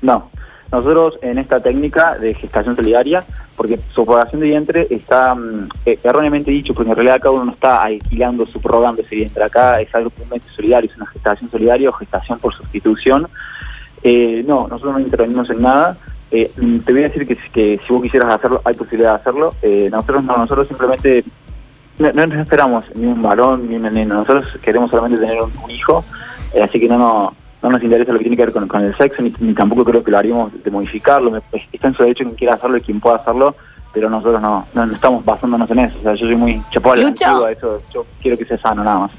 No. 0.00 0.28
Nosotros 0.72 1.18
en 1.20 1.36
esta 1.36 1.60
técnica 1.60 2.16
de 2.18 2.32
gestación 2.32 2.74
solidaria, 2.74 3.26
porque 3.56 3.78
subrogación 3.94 4.40
de 4.40 4.46
vientre 4.46 4.86
está 4.88 5.34
mm, 5.34 5.68
eh, 5.84 5.98
erróneamente 6.02 6.50
dicho, 6.50 6.72
porque 6.72 6.88
en 6.88 6.96
realidad 6.96 7.20
cada 7.20 7.34
uno 7.34 7.44
no 7.44 7.52
está 7.52 7.82
alquilando, 7.82 8.46
subrogando 8.46 9.02
ese 9.02 9.16
vientre. 9.16 9.44
Acá 9.44 9.82
es 9.82 9.94
algo 9.94 10.08
puramente 10.08 10.48
solidario, 10.56 10.88
es 10.90 10.96
una 10.96 11.06
gestación 11.08 11.50
solidaria 11.50 11.90
o 11.90 11.92
gestación 11.92 12.38
por 12.38 12.54
sustitución. 12.54 13.28
Eh, 14.02 14.42
no, 14.46 14.66
nosotros 14.66 14.94
no 14.94 15.00
intervenimos 15.00 15.50
en 15.50 15.60
nada. 15.60 15.98
Eh, 16.30 16.50
mm, 16.56 16.78
te 16.78 16.92
voy 16.94 17.02
a 17.02 17.08
decir 17.10 17.26
que, 17.52 17.78
si 17.86 17.92
vos 17.92 18.02
quisieras 18.02 18.32
hacerlo, 18.32 18.62
hay 18.64 18.74
posibilidad 18.74 19.10
de 19.10 19.16
hacerlo. 19.16 19.54
nosotros 19.90 20.24
no, 20.24 20.38
nosotros 20.38 20.68
simplemente 20.68 21.22
no, 21.98 22.22
esperamos 22.40 22.86
ni 22.94 23.04
un 23.04 23.20
varón 23.20 23.68
ni 23.68 23.76
una 23.76 23.90
nena. 23.90 24.14
Nosotros 24.14 24.46
queremos 24.62 24.90
solamente 24.90 25.18
tener 25.18 25.42
un, 25.42 25.52
un 25.62 25.70
hijo, 25.70 26.02
así 26.62 26.80
que 26.80 26.88
no, 26.88 26.96
no 26.96 27.34
no 27.62 27.70
nos 27.70 27.82
interesa 27.82 28.12
lo 28.12 28.18
que 28.18 28.24
tiene 28.24 28.36
que 28.36 28.46
ver 28.46 28.66
con, 28.66 28.84
el 28.84 28.96
sexo, 28.96 29.22
ni, 29.22 29.54
tampoco 29.54 29.84
creo 29.84 30.02
que 30.02 30.10
lo 30.10 30.18
haríamos 30.18 30.52
de 30.62 30.70
modificarlo. 30.70 31.40
Está 31.72 31.88
en 31.88 31.94
su 31.94 32.02
derecho 32.02 32.24
quien 32.24 32.36
quiera 32.36 32.54
hacerlo 32.54 32.76
y 32.76 32.80
quien 32.80 33.00
pueda 33.00 33.16
hacerlo, 33.16 33.54
pero 33.92 34.10
nosotros 34.10 34.42
no, 34.42 34.66
no, 34.74 34.84
estamos 34.92 35.24
basándonos 35.24 35.70
en 35.70 35.78
eso. 35.80 35.98
O 35.98 36.02
sea, 36.02 36.14
yo 36.14 36.26
soy 36.26 36.36
muy 36.36 36.62
chapó 36.70 36.94
eso, 37.48 37.80
yo 37.94 38.04
quiero 38.20 38.36
que 38.36 38.44
sea 38.44 38.58
sano 38.58 38.82
nada 38.82 39.00
más. 39.00 39.12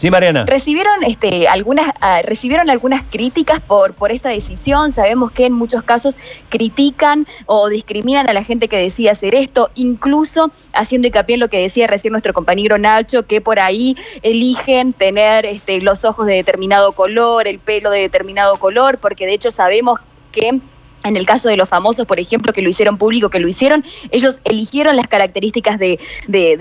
Sí, 0.00 0.10
Mariana. 0.10 0.46
Recibieron 0.46 1.04
este 1.04 1.46
algunas 1.46 1.92
ah, 2.00 2.22
recibieron 2.22 2.70
algunas 2.70 3.04
críticas 3.04 3.60
por 3.60 3.92
por 3.92 4.12
esta 4.12 4.30
decisión. 4.30 4.92
Sabemos 4.92 5.30
que 5.30 5.44
en 5.44 5.52
muchos 5.52 5.82
casos 5.82 6.16
critican 6.48 7.26
o 7.44 7.68
discriminan 7.68 8.26
a 8.30 8.32
la 8.32 8.42
gente 8.42 8.68
que 8.68 8.78
decide 8.78 9.10
hacer 9.10 9.34
esto, 9.34 9.70
incluso 9.74 10.52
haciendo 10.72 11.06
hincapié 11.06 11.34
en 11.34 11.40
lo 11.40 11.48
que 11.48 11.60
decía 11.60 11.86
recién 11.86 12.12
nuestro 12.12 12.32
compañero 12.32 12.78
Nacho, 12.78 13.26
que 13.26 13.42
por 13.42 13.60
ahí 13.60 13.94
eligen 14.22 14.94
tener 14.94 15.44
este, 15.44 15.82
los 15.82 16.02
ojos 16.06 16.24
de 16.24 16.36
determinado 16.36 16.92
color, 16.92 17.46
el 17.46 17.58
pelo 17.58 17.90
de 17.90 18.00
determinado 18.00 18.56
color, 18.56 18.96
porque 18.96 19.26
de 19.26 19.34
hecho 19.34 19.50
sabemos 19.50 20.00
que 20.32 20.60
en 21.04 21.16
el 21.16 21.26
caso 21.26 21.48
de 21.48 21.56
los 21.56 21.68
famosos, 21.68 22.06
por 22.06 22.20
ejemplo, 22.20 22.52
que 22.52 22.62
lo 22.62 22.68
hicieron 22.68 22.98
público, 22.98 23.30
que 23.30 23.40
lo 23.40 23.48
hicieron, 23.48 23.84
ellos 24.10 24.40
eligieron 24.44 24.96
las 24.96 25.08
características 25.08 25.78
de, 25.78 25.98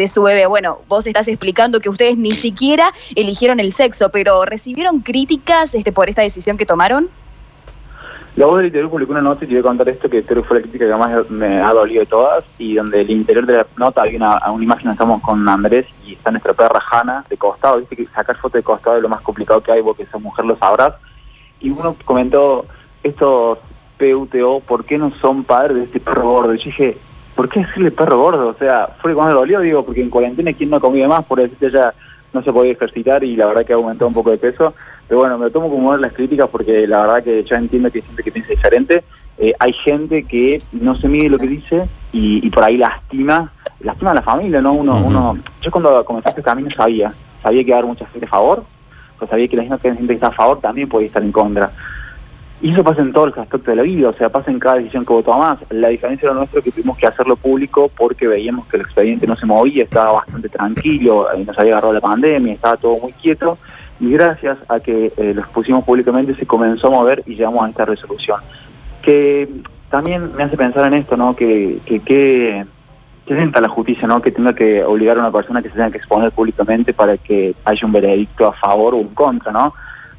su 0.07 0.23
bebé. 0.23 0.45
Bueno, 0.45 0.79
vos 0.87 1.05
estás 1.07 1.27
explicando 1.27 1.79
que 1.79 1.89
ustedes 1.89 2.17
ni 2.17 2.31
siquiera 2.31 2.93
eligieron 3.15 3.59
el 3.59 3.71
sexo, 3.71 4.09
pero 4.09 4.45
¿recibieron 4.45 5.01
críticas 5.01 5.75
este, 5.75 5.91
por 5.91 6.09
esta 6.09 6.21
decisión 6.21 6.57
que 6.57 6.65
tomaron? 6.65 7.09
La 8.35 8.45
voz 8.45 8.57
del 8.57 8.67
interior 8.67 8.89
publicó 8.89 9.11
una 9.11 9.21
nota 9.21 9.43
y 9.43 9.47
te 9.47 9.55
voy 9.55 9.59
a 9.59 9.63
contar 9.63 9.89
esto, 9.89 10.09
que 10.09 10.23
creo 10.23 10.41
que 10.41 10.47
fue 10.47 10.57
la 10.57 10.61
crítica 10.63 10.87
que 10.87 10.95
más 10.95 11.29
me 11.29 11.59
ha 11.59 11.73
dolido 11.73 12.01
de 12.01 12.05
todas, 12.05 12.43
y 12.57 12.75
donde 12.75 13.01
el 13.01 13.09
interior 13.09 13.45
de 13.45 13.57
la 13.57 13.67
nota 13.75 14.03
hay 14.03 14.15
una, 14.15 14.39
una 14.49 14.63
imagen, 14.63 14.91
estamos 14.91 15.21
con 15.21 15.47
Andrés 15.49 15.87
y 16.05 16.13
está 16.13 16.31
nuestra 16.31 16.53
perra 16.53 16.81
Hanna 16.89 17.25
de 17.29 17.35
costado, 17.35 17.79
viste 17.79 17.97
que 17.97 18.05
sacar 18.05 18.37
foto 18.37 18.57
de 18.57 18.63
costado 18.63 18.95
es 18.95 19.01
lo 19.01 19.09
más 19.09 19.21
complicado 19.21 19.61
que 19.61 19.71
hay, 19.73 19.81
vos 19.81 19.97
que 19.97 20.03
esa 20.03 20.19
mujer 20.19 20.45
lo 20.45 20.57
sabrás, 20.57 20.93
y 21.59 21.69
uno 21.69 21.95
comentó, 22.05 22.65
estos 23.03 23.57
PUTO, 23.99 24.61
¿por 24.61 24.85
qué 24.85 24.97
no 24.97 25.11
son 25.21 25.43
padres 25.43 25.77
de 25.77 25.83
este 25.83 25.99
perro 25.99 26.23
gordo? 26.23 26.53
Y 26.53 26.59
yo 26.59 26.65
dije, 26.65 26.97
¿por 27.35 27.49
qué 27.49 27.59
decirle 27.59 27.91
perro 27.91 28.17
gordo? 28.17 28.47
O 28.47 28.55
sea, 28.55 28.95
fue 29.01 29.13
cuando 29.13 29.33
me 29.33 29.39
dolió, 29.39 29.59
digo, 29.59 29.85
porque 29.85 30.01
en 30.01 30.09
cuarentena 30.09 30.53
quien 30.53 30.69
no 30.69 30.79
comía 30.79 31.07
más, 31.07 31.25
por 31.25 31.39
decirte 31.39 31.71
ya 31.71 31.93
no 32.33 32.43
se 32.43 32.53
podía 32.53 32.73
ejercitar 32.73 33.23
y 33.23 33.35
la 33.35 33.47
verdad 33.47 33.65
que 33.65 33.73
aumentó 33.73 34.07
un 34.07 34.13
poco 34.13 34.31
de 34.31 34.37
peso. 34.37 34.73
Pero 35.07 35.19
bueno, 35.21 35.37
me 35.37 35.49
tomo 35.49 35.69
como 35.69 35.95
las 35.97 36.13
críticas 36.13 36.49
porque 36.49 36.87
la 36.87 37.01
verdad 37.01 37.23
que 37.23 37.43
ya 37.43 37.57
entiendo 37.57 37.91
que 37.91 38.01
gente 38.01 38.23
que 38.23 38.31
piensa 38.31 38.51
diferente. 38.51 39.03
Eh, 39.37 39.53
hay 39.57 39.73
gente 39.73 40.23
que 40.23 40.61
no 40.73 40.95
se 40.97 41.07
mide 41.07 41.29
lo 41.29 41.37
que 41.37 41.47
dice 41.47 41.87
y, 42.11 42.49
por 42.49 42.63
ahí 42.63 42.77
lastima, 42.77 43.51
lastima 43.79 44.11
a 44.11 44.15
la 44.15 44.21
familia, 44.21 44.61
¿no? 44.61 44.73
Uno, 44.73 44.97
uno, 44.97 45.37
yo 45.61 45.71
cuando 45.71 46.03
comencé 46.03 46.29
este 46.29 46.43
camino 46.43 46.69
sabía, 46.71 47.13
sabía 47.41 47.63
que 47.63 47.69
iba 47.69 47.77
a 47.77 47.79
haber 47.79 47.89
mucha 47.89 48.05
gente 48.07 48.25
a 48.25 48.29
favor, 48.29 48.65
pero 49.17 49.29
sabía 49.31 49.47
que 49.47 49.55
la 49.55 49.63
gente 49.63 50.07
que 50.07 50.13
está 50.13 50.27
a 50.27 50.31
favor 50.31 50.59
también 50.59 50.89
podía 50.89 51.07
estar 51.07 51.23
en 51.23 51.31
contra. 51.31 51.71
Y 52.61 52.73
eso 52.73 52.83
pasa 52.83 53.01
en 53.01 53.13
todos 53.13 53.29
los 53.29 53.37
aspectos 53.37 53.67
de 53.67 53.75
la 53.75 53.83
vida, 53.83 54.09
o 54.09 54.13
sea, 54.13 54.29
pasa 54.29 54.51
en 54.51 54.59
cada 54.59 54.75
decisión 54.75 55.05
que 55.05 55.13
vos 55.13 55.23
tomás. 55.23 55.59
La 55.69 55.87
diferencia 55.87 56.25
era 56.25 56.35
nuestro 56.35 56.61
que 56.61 56.71
tuvimos 56.71 56.97
que 56.97 57.07
hacerlo 57.07 57.37
público 57.37 57.89
porque 57.95 58.27
veíamos 58.27 58.67
que 58.67 58.75
el 58.75 58.81
expediente 58.81 59.25
no 59.27 59.37
se 59.37 59.45
movía, 59.45 59.83
estaba 59.85 60.11
bastante 60.11 60.49
tranquilo, 60.49 61.27
nos 61.45 61.57
había 61.57 61.73
agarrado 61.73 61.93
la 61.93 62.01
pandemia, 62.01 62.53
estaba 62.53 62.75
todo 62.75 62.97
muy 62.97 63.13
quieto. 63.13 63.57
Y 64.01 64.11
gracias 64.11 64.57
a 64.67 64.79
que 64.81 65.13
eh, 65.15 65.33
lo 65.33 65.41
expusimos 65.41 65.85
públicamente 65.85 66.35
se 66.35 66.45
comenzó 66.45 66.87
a 66.87 66.91
mover 66.91 67.23
y 67.25 67.35
llegamos 67.35 67.65
a 67.65 67.69
esta 67.69 67.85
resolución. 67.85 68.41
Que 69.01 69.47
también 69.89 70.35
me 70.35 70.43
hace 70.43 70.57
pensar 70.57 70.85
en 70.85 70.95
esto, 70.95 71.15
¿no? 71.15 71.35
Que, 71.37 71.79
que, 71.85 72.01
que, 72.01 72.65
que 73.25 73.35
la 73.35 73.69
justicia, 73.69 74.05
¿no? 74.05 74.21
Que 74.21 74.31
tenga 74.31 74.53
que 74.53 74.83
obligar 74.83 75.17
a 75.17 75.21
una 75.21 75.31
persona 75.31 75.61
que 75.61 75.69
se 75.69 75.75
tenga 75.75 75.91
que 75.91 75.97
exponer 75.97 76.31
públicamente 76.33 76.93
para 76.93 77.15
que 77.17 77.55
haya 77.63 77.85
un 77.85 77.93
veredicto 77.93 78.47
a 78.47 78.53
favor 78.53 78.95
o 78.95 78.99
en 78.99 79.09
contra, 79.09 79.51
¿no? 79.53 79.73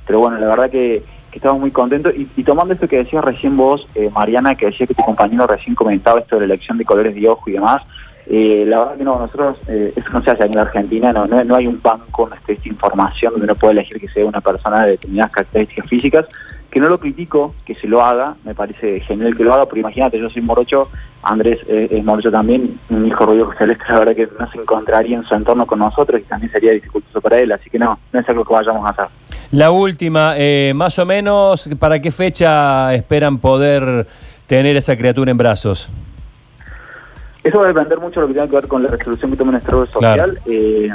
Pero 0.06 0.20
bueno, 0.20 0.38
la 0.38 0.46
verdad 0.48 0.70
que 0.70 1.04
que 1.30 1.38
estamos 1.38 1.60
muy 1.60 1.70
contentos. 1.70 2.12
Y, 2.16 2.42
tomando 2.42 2.74
esto 2.74 2.88
que 2.88 2.98
decías 2.98 3.24
recién 3.24 3.56
vos, 3.56 3.86
eh, 3.94 4.10
Mariana, 4.10 4.54
que 4.54 4.66
decía 4.66 4.86
que 4.86 4.94
tu 4.94 5.02
compañero 5.02 5.46
recién 5.46 5.74
comentaba 5.74 6.20
esto 6.20 6.36
de 6.36 6.46
la 6.46 6.54
elección 6.54 6.78
de 6.78 6.84
colores 6.84 7.14
de 7.14 7.28
ojo 7.28 7.48
y 7.48 7.54
demás, 7.54 7.82
eh, 8.26 8.64
la 8.66 8.78
verdad 8.78 8.96
que 8.96 9.04
no, 9.04 9.18
nosotros, 9.18 9.56
eh, 9.66 9.92
eso 9.96 10.08
no 10.12 10.22
se 10.22 10.30
hace 10.30 10.44
en 10.44 10.54
la 10.54 10.62
Argentina, 10.62 11.12
no, 11.12 11.26
no, 11.26 11.54
hay 11.56 11.66
un 11.66 11.80
banco 11.82 12.30
esta 12.46 12.68
información 12.68 13.32
donde 13.32 13.44
uno 13.44 13.54
puede 13.56 13.72
elegir 13.72 14.00
que 14.00 14.08
sea 14.08 14.24
una 14.24 14.40
persona 14.40 14.84
de 14.84 14.92
determinadas 14.92 15.32
características 15.32 15.88
físicas, 15.88 16.26
que 16.70 16.80
no 16.80 16.88
lo 16.88 17.00
critico, 17.00 17.54
que 17.64 17.74
se 17.74 17.88
lo 17.88 18.02
haga, 18.02 18.36
me 18.44 18.54
parece 18.54 19.00
genial 19.00 19.36
que 19.36 19.44
lo 19.44 19.52
haga, 19.52 19.64
porque 19.64 19.80
imagínate, 19.80 20.18
yo 20.18 20.30
soy 20.30 20.42
morocho, 20.42 20.88
Andrés 21.22 21.58
es 21.68 22.04
morocho 22.04 22.30
también, 22.30 22.78
un 22.88 23.06
hijo 23.06 23.26
rubio 23.26 23.50
celeste, 23.58 23.84
la 23.88 23.98
verdad 23.98 24.16
que 24.16 24.28
no 24.38 24.50
se 24.50 24.58
encontraría 24.58 25.16
en 25.16 25.24
su 25.24 25.34
entorno 25.34 25.66
con 25.66 25.80
nosotros 25.80 26.20
y 26.20 26.24
también 26.24 26.52
sería 26.52 26.72
dificultoso 26.72 27.20
para 27.20 27.38
él, 27.38 27.52
así 27.52 27.68
que 27.68 27.78
no, 27.78 27.98
no 28.12 28.20
es 28.20 28.28
algo 28.28 28.44
que 28.44 28.54
vayamos 28.54 28.86
a 28.86 28.90
hacer. 28.90 29.06
La 29.52 29.72
última, 29.72 30.34
eh, 30.36 30.72
más 30.76 30.96
o 31.00 31.06
menos, 31.06 31.68
¿para 31.80 32.00
qué 32.00 32.12
fecha 32.12 32.94
esperan 32.94 33.38
poder 33.38 34.06
tener 34.46 34.76
esa 34.76 34.96
criatura 34.96 35.32
en 35.32 35.36
brazos? 35.36 35.88
Eso 37.42 37.58
va 37.58 37.64
a 37.64 37.68
depender 37.68 37.98
mucho 37.98 38.20
de 38.20 38.26
lo 38.26 38.28
que 38.28 38.34
tiene 38.34 38.48
que 38.48 38.56
ver 38.56 38.68
con 38.68 38.82
la 38.82 38.90
resolución 38.90 39.30
que 39.30 39.36
tome 39.36 39.52
nuestro 39.52 39.86
social. 39.86 40.38
Eh, 40.46 40.90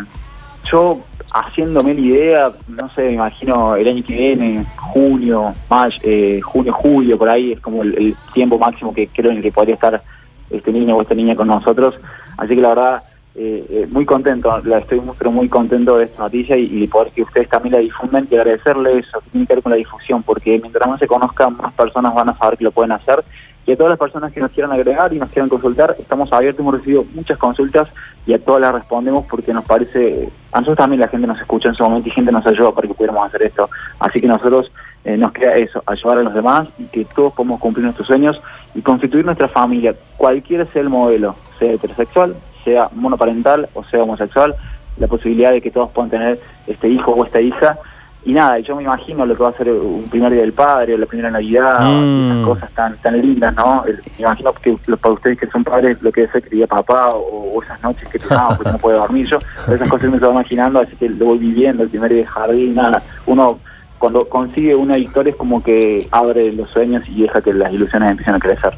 yo, 0.72 1.02
haciéndome 1.34 1.94
la 1.94 2.00
idea, 2.00 2.52
no 2.68 2.90
sé, 2.94 3.04
me 3.04 3.14
imagino 3.14 3.76
el 3.76 3.88
año 3.88 4.04
que 4.04 4.14
viene, 4.14 4.66
junio, 4.78 5.54
mayo, 5.70 5.98
eh, 6.04 6.40
junio, 6.42 6.74
julio, 6.74 7.18
por 7.18 7.30
ahí, 7.30 7.54
es 7.54 7.60
como 7.60 7.84
el, 7.84 8.16
tiempo 8.34 8.58
máximo 8.58 8.94
que 8.94 9.08
creo 9.08 9.32
en 9.32 9.38
el 9.38 9.44
que 9.44 9.52
podría 9.52 9.76
estar 9.76 10.04
este 10.50 10.72
niño 10.72 10.96
o 10.96 11.02
esta 11.02 11.16
niña 11.16 11.36
con 11.36 11.48
nosotros. 11.48 11.96
Así 12.38 12.56
que 12.56 12.62
la 12.62 12.70
verdad, 12.70 13.04
eh, 13.38 13.66
eh, 13.70 13.88
muy 13.92 14.06
contento, 14.06 14.62
la 14.64 14.78
estoy 14.78 15.02
pero 15.18 15.30
muy 15.30 15.50
contento 15.50 15.98
de 15.98 16.06
esta 16.06 16.24
noticia 16.24 16.56
y, 16.56 16.80
de 16.80 16.88
poder 16.88 17.12
que 17.12 17.24
ustedes 17.24 17.50
también 17.50 17.74
la 17.74 17.80
difundan 17.80 18.26
y 18.32 18.36
agradecerles 18.36 19.06
eso, 19.06 19.22
tiene 19.30 19.46
que 19.46 19.56
ver 19.56 19.64
con 19.64 19.72
la 19.72 19.76
difusión, 19.78 20.24
porque 20.24 20.58
mientras 20.58 20.88
más 20.88 21.00
se 21.00 21.08
conozcan, 21.08 21.58
más 21.58 21.74
personas 21.74 22.16
van 22.16 22.30
a 22.30 22.38
saber 22.38 22.58
que 22.58 22.64
lo 22.64 22.72
pueden 22.72 22.94
hacer. 22.94 23.26
Y 23.68 23.74
a 23.74 23.76
todas 23.76 23.90
las 23.90 24.00
personas 24.00 24.32
que 24.32 24.40
nos 24.40 24.52
quieran 24.52 24.72
agregar 24.72 25.12
y 25.12 25.20
nos 25.20 25.30
quieran 25.32 25.50
consultar, 25.50 25.96
estamos 26.00 26.32
abiertos, 26.32 26.62
hemos 26.62 26.76
recibido 26.76 27.04
muchas 27.14 27.38
consultas 27.38 27.90
y 28.26 28.34
a 28.34 28.40
todas 28.40 28.62
las 28.62 28.74
respondemos 28.74 29.26
porque 29.26 29.54
nos 29.54 29.66
parece, 29.66 30.30
a 30.54 30.60
nosotros 30.60 30.78
también 30.78 31.02
la 31.02 31.08
gente 31.10 31.28
nos 31.28 31.40
escucha 31.40 31.70
en 31.70 31.76
su 31.76 31.84
momento 31.84 32.08
y 32.08 32.12
gente 32.12 32.32
nos 32.32 32.46
ayuda 32.46 32.72
para 32.72 32.88
que 32.88 32.94
pudiéramos 32.94 33.28
hacer 33.28 33.44
esto. 33.44 33.70
Así 34.00 34.22
que 34.22 34.28
nosotros 34.28 34.72
eh, 35.04 35.18
nos 35.18 35.34
queda 35.34 35.56
eso, 35.56 35.84
ayudar 35.88 36.20
a 36.20 36.24
los 36.24 36.34
demás 36.34 36.70
y 36.78 36.86
que 36.86 37.04
todos 37.06 37.34
podamos 37.34 37.60
cumplir 37.60 37.84
nuestros 37.84 38.08
sueños 38.08 38.40
y 38.76 38.82
constituir 38.82 39.26
nuestra 39.26 39.50
familia, 39.50 39.96
cualquiera 40.16 40.66
sea 40.68 40.84
el 40.84 40.90
modelo, 40.90 41.36
sea 41.60 41.74
heterosexual, 41.74 42.36
sea 42.66 42.90
monoparental 42.94 43.70
o 43.74 43.84
sea 43.86 44.04
homosexual, 44.04 44.56
la 44.98 45.08
posibilidad 45.08 45.52
de 45.52 45.62
que 45.62 45.72
todos 45.72 45.90
puedan 45.92 46.10
tener 46.10 46.42
este 46.68 46.90
hijo 46.90 47.12
o 47.12 47.24
esta 47.24 47.40
hija. 47.40 47.78
Y 48.26 48.34
nada, 48.34 48.58
yo 48.58 48.76
me 48.76 48.82
imagino 48.82 49.24
lo 49.24 49.38
que 49.38 49.44
va 49.44 49.50
a 49.50 49.54
ser 49.54 49.70
un 49.70 50.04
primer 50.10 50.32
día 50.32 50.42
del 50.42 50.54
padre, 50.54 50.96
o 50.96 50.98
la 50.98 51.06
primera 51.06 51.30
Navidad, 51.30 51.80
mm. 51.82 52.32
esas 52.32 52.46
cosas 52.46 52.72
tan 52.72 52.98
tan 52.98 53.22
lindas, 53.22 53.54
¿no? 53.56 53.84
me 53.86 53.94
imagino 54.18 54.52
que 54.54 54.76
para 55.00 55.14
ustedes 55.14 55.40
que 55.40 55.48
son 55.48 55.64
padres, 55.64 56.02
lo 56.02 56.12
que 56.12 56.22
debe 56.22 56.34
ser 56.34 56.42
que 56.42 56.56
día 56.56 56.66
papá, 56.66 57.12
o, 57.14 57.62
esas 57.62 57.82
noches 57.84 58.10
que 58.10 58.18
no, 58.28 58.50
porque 58.58 58.72
no 58.72 58.80
puede 58.80 58.98
dormir 58.98 59.28
yo, 59.28 59.38
esas 59.72 59.88
cosas 59.88 60.10
me 60.10 60.16
estoy 60.16 60.32
imaginando, 60.32 60.80
así 60.80 60.96
que 60.96 61.08
lo 61.08 61.26
voy 61.26 61.38
viviendo, 61.38 61.84
el 61.84 61.90
primer 61.90 62.12
día 62.12 62.22
de 62.22 62.28
jardín, 62.28 62.74
nada. 62.74 63.04
Uno 63.28 63.60
cuando 64.00 64.28
consigue 64.28 64.76
una 64.76 64.96
victoria 64.96 65.32
es 65.32 65.36
como 65.36 65.64
que 65.64 66.08
abre 66.12 66.52
los 66.52 66.70
sueños 66.70 67.04
y 67.08 67.24
deja 67.24 67.42
que 67.42 67.54
las 67.54 67.72
ilusiones 67.72 68.12
empiecen 68.12 68.36
a 68.36 68.40
crecer. 68.40 68.74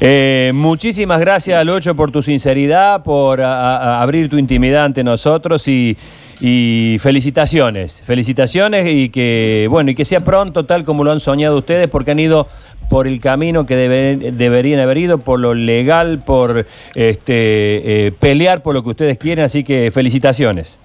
Eh, 0.00 0.52
muchísimas 0.54 1.20
gracias, 1.20 1.64
Locho, 1.64 1.94
por 1.94 2.10
tu 2.10 2.22
sinceridad, 2.22 3.02
por 3.02 3.40
abrir 3.40 4.28
tu 4.28 4.38
intimidad 4.38 4.84
ante 4.84 5.04
nosotros 5.04 5.66
y, 5.68 5.96
felicitaciones, 7.00 8.02
felicitaciones 8.02 8.86
y 8.86 9.08
que, 9.08 9.66
bueno, 9.70 9.92
y 9.92 9.94
que 9.94 10.04
sea 10.04 10.20
pronto 10.20 10.66
tal 10.66 10.84
como 10.84 11.04
lo 11.04 11.12
han 11.12 11.20
soñado 11.20 11.56
ustedes, 11.56 11.88
porque 11.88 12.10
han 12.10 12.18
ido 12.18 12.48
por 12.90 13.06
el 13.06 13.20
camino 13.20 13.64
que 13.64 13.76
deberían 13.76 14.80
haber 14.80 14.98
ido, 14.98 15.18
por 15.18 15.40
lo 15.40 15.54
legal, 15.54 16.18
por 16.26 16.66
este, 16.94 18.06
eh, 18.06 18.12
pelear 18.12 18.62
por 18.62 18.74
lo 18.74 18.82
que 18.82 18.90
ustedes 18.90 19.16
quieren, 19.16 19.44
así 19.44 19.64
que 19.64 19.90
felicitaciones. 19.90 20.80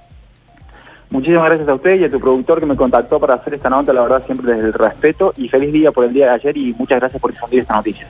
Muchísimas 1.10 1.46
gracias 1.46 1.68
a 1.68 1.74
usted 1.74 2.00
y 2.00 2.04
a 2.04 2.12
tu 2.12 2.20
productor 2.20 2.60
que 2.60 2.68
me 2.68 2.76
contactó 2.76 3.20
para 3.20 3.34
hacer 3.34 3.56
esta 3.56 3.70
nota, 3.70 3.92
la 3.92 4.04
verdad 4.04 4.24
siempre 4.26 4.54
desde 4.54 4.68
el 4.68 4.74
respeto 4.74 5.34
y 5.38 5.50
feliz 5.50 5.74
día 5.74 5.92
por 5.92 6.06
el 6.06 6.14
día 6.14 6.28
de 6.28 6.32
ayer 6.34 6.56
y 6.56 6.74
muchas 6.74 7.00
gracias 7.00 7.20
por 7.20 7.32
difundir 7.32 7.62
esta 7.62 7.76
noticia. 7.76 8.08